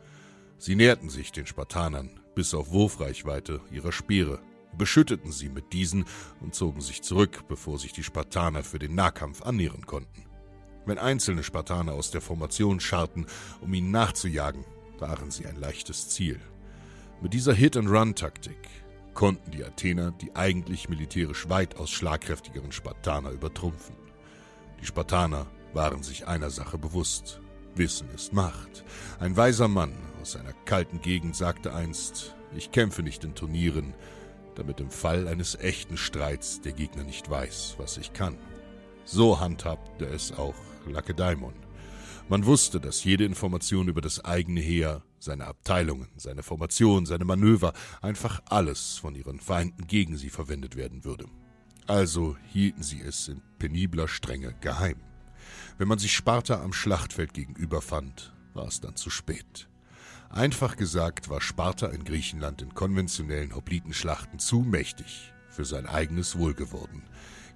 Sie 0.58 0.76
näherten 0.76 1.10
sich 1.10 1.32
den 1.32 1.46
Spartanern 1.46 2.20
bis 2.36 2.54
auf 2.54 2.72
Wurfreichweite 2.72 3.62
ihrer 3.72 3.92
Speere, 3.92 4.40
beschütteten 4.78 5.32
sie 5.32 5.50
mit 5.50 5.74
diesen 5.74 6.06
und 6.42 6.54
zogen 6.54 6.82
sich 6.82 7.02
zurück, 7.02 7.48
bevor 7.48 7.80
sich 7.80 7.94
die 7.94 8.04
Spartaner 8.04 8.64
für 8.64 8.78
den 8.78 8.94
Nahkampf 8.94 9.42
annähern 9.42 9.86
konnten. 9.86 10.25
Wenn 10.86 11.00
einzelne 11.00 11.44
Spartaner 11.44 11.94
aus 11.94 12.12
der 12.12 12.22
Formation 12.22 12.80
scharten, 12.80 13.26
um 13.62 13.74
ihnen 13.74 13.92
nachzujagen, 13.92 14.64
waren 15.00 15.32
sie 15.32 15.48
ein 15.48 15.60
leichtes 15.60 16.10
Ziel. 16.10 16.40
Mit 17.22 17.34
dieser 17.34 17.54
Hit-and-Run-Taktik 17.54 18.70
konnten 19.14 19.52
die 19.52 19.64
Athener 19.64 20.12
die 20.12 20.36
eigentlich 20.36 20.90
militärisch 20.90 21.50
weitaus 21.50 21.90
schlagkräftigeren 21.90 22.72
Spartaner 22.72 23.32
übertrumpfen. 23.32 23.96
Die 24.82 24.86
Spartaner 24.86 25.48
waren 25.74 26.04
sich 26.04 26.28
einer 26.28 26.52
Sache 26.52 26.78
bewusst. 26.78 27.40
Wissen 27.74 28.10
ist 28.14 28.32
Macht. 28.32 28.86
Ein 29.20 29.36
weiser 29.36 29.68
Mann 29.68 29.94
aus 30.22 30.36
einer 30.36 30.54
kalten 30.66 31.02
Gegend 31.02 31.36
sagte 31.36 31.74
einst, 31.74 32.36
ich 32.56 32.72
kämpfe 32.72 33.04
nicht 33.04 33.24
in 33.24 33.36
Turnieren, 33.36 33.94
damit 34.56 34.80
im 34.80 34.90
Fall 34.90 35.28
eines 35.28 35.56
echten 35.56 35.98
Streits 35.98 36.62
der 36.62 36.72
Gegner 36.72 37.04
nicht 37.04 37.30
weiß, 37.30 37.76
was 37.78 37.98
ich 37.98 38.14
kann. 38.14 38.38
So 39.04 39.40
handhabte 39.40 40.06
es 40.06 40.32
auch 40.32 40.56
Lakedaimon. 40.92 41.54
Man 42.28 42.46
wusste, 42.46 42.80
dass 42.80 43.04
jede 43.04 43.24
Information 43.24 43.88
über 43.88 44.02
das 44.02 44.24
eigene 44.26 44.60
Heer, 44.60 45.04
seine 45.20 45.46
Abteilungen, 45.46 46.08
seine 46.18 46.42
Formation, 46.42 47.06
seine 47.06 47.26
Manöver, 47.26 47.74
einfach 48.02 48.42
alles 48.50 48.98
von 48.98 49.14
ihren 49.14 49.40
Feinden 49.40 49.86
gegen 49.86 50.18
sie 50.18 50.30
verwendet 50.30 50.76
werden 50.76 51.06
würde. 51.06 51.26
Also 51.88 52.36
hielten 52.52 52.82
sie 52.82 53.02
es 53.02 53.28
in 53.28 53.42
penibler 53.60 54.08
Strenge 54.08 54.56
geheim. 54.60 54.98
Wenn 55.78 55.88
man 55.88 56.00
sich 56.00 56.14
Sparta 56.14 56.64
am 56.64 56.74
Schlachtfeld 56.74 57.34
gegenüber 57.34 57.82
fand, 57.82 58.34
war 58.56 58.68
es 58.68 58.82
dann 58.82 58.96
zu 58.96 59.12
spät. 59.12 59.68
Einfach 60.30 60.78
gesagt 60.78 61.30
war 61.30 61.42
Sparta 61.42 61.88
in 61.88 62.04
Griechenland 62.04 62.62
in 62.62 62.74
konventionellen 62.74 63.54
Hoplitenschlachten 63.54 64.40
zu 64.40 64.62
mächtig 64.62 65.32
für 65.50 65.64
sein 65.64 65.86
eigenes 65.86 66.38
Wohl 66.38 66.54
geworden. 66.54 67.04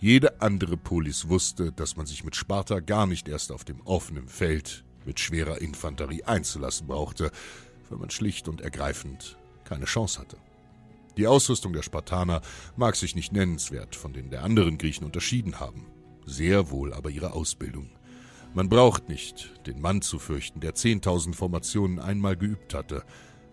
Jede 0.02 0.42
andere 0.42 0.78
Polis 0.78 1.28
wusste, 1.28 1.74
dass 1.74 1.98
man 1.98 2.06
sich 2.06 2.24
mit 2.24 2.38
Sparta 2.38 2.80
gar 2.80 3.06
nicht 3.06 3.28
erst 3.28 3.52
auf 3.52 3.66
dem 3.66 3.82
offenen 3.82 4.30
Feld 4.30 4.86
mit 5.06 5.20
schwerer 5.20 5.60
Infanterie 5.60 6.24
einzulassen 6.24 6.88
brauchte, 6.88 7.32
weil 7.90 7.98
man 8.00 8.10
schlicht 8.10 8.48
und 8.48 8.62
ergreifend 8.62 9.38
keine 9.66 9.86
Chance 9.86 10.22
hatte. 10.22 10.38
Die 11.18 11.28
Ausrüstung 11.28 11.74
der 11.74 11.84
Spartaner 11.84 12.42
mag 12.78 12.96
sich 12.96 13.14
nicht 13.14 13.34
nennenswert 13.34 13.94
von 13.98 14.14
den 14.14 14.30
der 14.30 14.44
anderen 14.44 14.78
Griechen 14.78 15.04
unterschieden 15.04 15.60
haben, 15.60 15.86
sehr 16.26 16.72
wohl 16.72 16.94
aber 16.94 17.10
ihre 17.10 17.34
Ausbildung. 17.34 17.90
Man 18.54 18.70
braucht 18.70 19.10
nicht 19.10 19.52
den 19.68 19.82
Mann 19.82 20.02
zu 20.02 20.18
fürchten, 20.18 20.62
der 20.62 20.76
zehntausend 20.76 21.36
Formationen 21.36 22.00
einmal 22.00 22.38
geübt 22.38 22.74
hatte. 22.74 23.04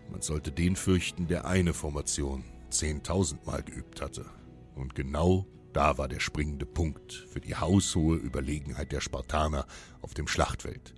Man 0.09 0.21
sollte 0.21 0.53
den 0.53 0.77
fürchten, 0.77 1.27
der 1.27 1.45
eine 1.45 1.73
Formation 1.73 2.45
zehntausendmal 2.69 3.63
geübt 3.63 4.01
hatte. 4.01 4.25
Und 4.75 4.95
genau 4.95 5.45
da 5.73 5.97
war 5.97 6.07
der 6.07 6.19
springende 6.19 6.65
Punkt 6.65 7.13
für 7.29 7.39
die 7.39 7.55
haushohe 7.55 8.17
Überlegenheit 8.17 8.91
der 8.91 9.01
Spartaner 9.01 9.67
auf 10.01 10.13
dem 10.13 10.27
Schlachtfeld. 10.27 10.93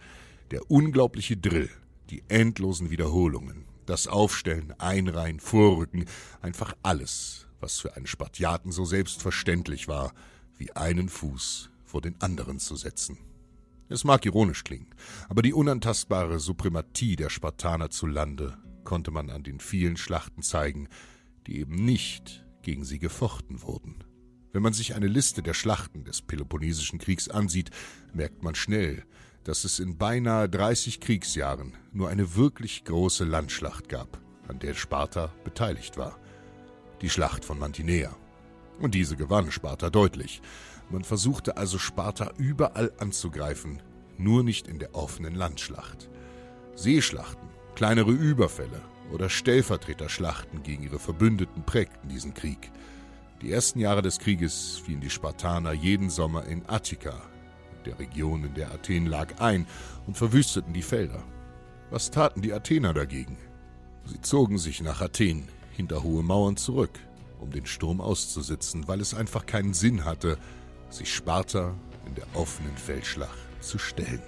Der 0.52 0.70
unglaubliche 0.72 1.38
Drill, 1.38 1.70
die 2.10 2.24
endlosen 2.28 2.90
Wiederholungen, 2.90 3.66
das 3.86 4.08
Aufstellen, 4.08 4.74
Einreihen, 4.78 5.40
Vorrücken, 5.40 6.06
einfach 6.42 6.76
alles, 6.84 7.48
was 7.60 7.80
für 7.80 7.96
einen 7.96 8.08
Spartiaten 8.08 8.72
so 8.72 8.86
selbstverständlich 8.86 9.88
war, 9.88 10.14
wie 10.58 10.72
einen 10.74 11.10
Fuß 11.10 11.70
vor 11.84 12.02
den 12.02 12.20
anderen 12.22 12.60
zu 12.60 12.76
setzen. 12.76 13.18
Es 13.90 14.04
mag 14.04 14.26
ironisch 14.26 14.64
klingen, 14.64 14.94
aber 15.30 15.42
die 15.42 15.54
unantastbare 15.54 16.40
Suprematie 16.40 17.16
der 17.16 17.30
Spartaner 17.30 17.90
zu 17.90 18.06
Lande 18.06 18.58
konnte 18.84 19.10
man 19.10 19.32
an 19.32 19.44
den 19.44 19.60
vielen 19.60 19.98
Schlachten 19.98 20.44
zeigen, 20.44 20.88
die 21.48 21.60
eben 21.60 21.74
nicht 21.74 22.46
gegen 22.62 22.84
sie 22.84 23.00
gefochten 23.00 23.64
wurden. 23.64 24.04
Wenn 24.52 24.64
man 24.64 24.74
sich 24.74 24.96
eine 24.96 25.08
Liste 25.08 25.44
der 25.44 25.54
Schlachten 25.54 26.04
des 26.04 26.22
Peloponnesischen 26.22 26.98
Kriegs 26.98 27.30
ansieht, 27.30 27.70
merkt 28.14 28.42
man 28.42 28.56
schnell, 28.56 29.04
dass 29.44 29.64
es 29.64 29.80
in 29.80 29.98
beinahe 29.98 30.50
30 30.50 31.00
Kriegsjahren 31.00 31.74
nur 31.94 32.10
eine 32.10 32.36
wirklich 32.36 32.84
große 32.84 33.26
Landschlacht 33.26 33.90
gab, 33.90 34.20
an 34.48 34.60
der 34.60 34.74
Sparta 34.74 35.34
beteiligt 35.44 35.98
war. 35.98 36.20
Die 37.02 37.10
Schlacht 37.10 37.46
von 37.46 37.60
Mantinea. 37.60 38.16
Und 38.80 38.96
diese 38.96 39.16
gewann 39.16 39.52
Sparta 39.52 39.90
deutlich. 39.90 40.42
Man 40.90 41.04
versuchte 41.04 41.58
also 41.58 41.78
Sparta 41.78 42.32
überall 42.38 42.92
anzugreifen, 42.98 43.82
nur 44.18 44.44
nicht 44.44 44.68
in 44.68 44.80
der 44.80 44.96
offenen 44.96 45.36
Landschlacht. 45.36 46.10
Seeschlachten, 46.76 47.50
kleinere 47.76 48.12
Überfälle 48.12 48.82
oder 49.12 49.30
Stellvertreterschlachten 49.30 50.64
gegen 50.64 50.84
ihre 50.84 51.00
Verbündeten 51.00 51.64
prägten 51.64 52.10
diesen 52.10 52.34
Krieg. 52.34 52.72
Die 53.42 53.52
ersten 53.54 53.80
Jahre 53.80 54.02
des 54.02 54.20
Krieges 54.20 54.82
fielen 54.84 55.00
die 55.00 55.10
Spartaner 55.10 55.72
jeden 55.72 56.10
Sommer 56.10 56.46
in 56.46 56.68
Attika, 56.68 57.22
der 57.86 57.98
Region, 57.98 58.44
in 58.44 58.54
der 58.54 58.72
Athen 58.72 59.06
lag, 59.06 59.40
ein 59.40 59.66
und 60.08 60.18
verwüsteten 60.18 60.74
die 60.74 60.82
Felder. 60.82 61.24
Was 61.90 62.12
taten 62.12 62.42
die 62.42 62.52
Athener 62.52 62.94
dagegen? 62.94 63.38
Sie 64.06 64.20
zogen 64.20 64.58
sich 64.58 64.82
nach 64.82 65.02
Athen 65.02 65.48
hinter 65.72 66.04
hohe 66.04 66.22
Mauern 66.22 66.58
zurück, 66.58 67.00
um 67.40 67.52
den 67.52 67.66
Sturm 67.66 68.02
auszusitzen, 68.02 68.90
weil 68.90 69.00
es 69.00 69.14
einfach 69.14 69.46
keinen 69.46 69.74
Sinn 69.74 70.04
hatte, 70.04 70.38
sich 70.90 71.14
Sparta 71.14 71.74
in 72.06 72.16
der 72.16 72.26
offenen 72.34 72.76
Feldschlacht 72.76 73.38
zu 73.62 73.78
stellen. 73.78 74.22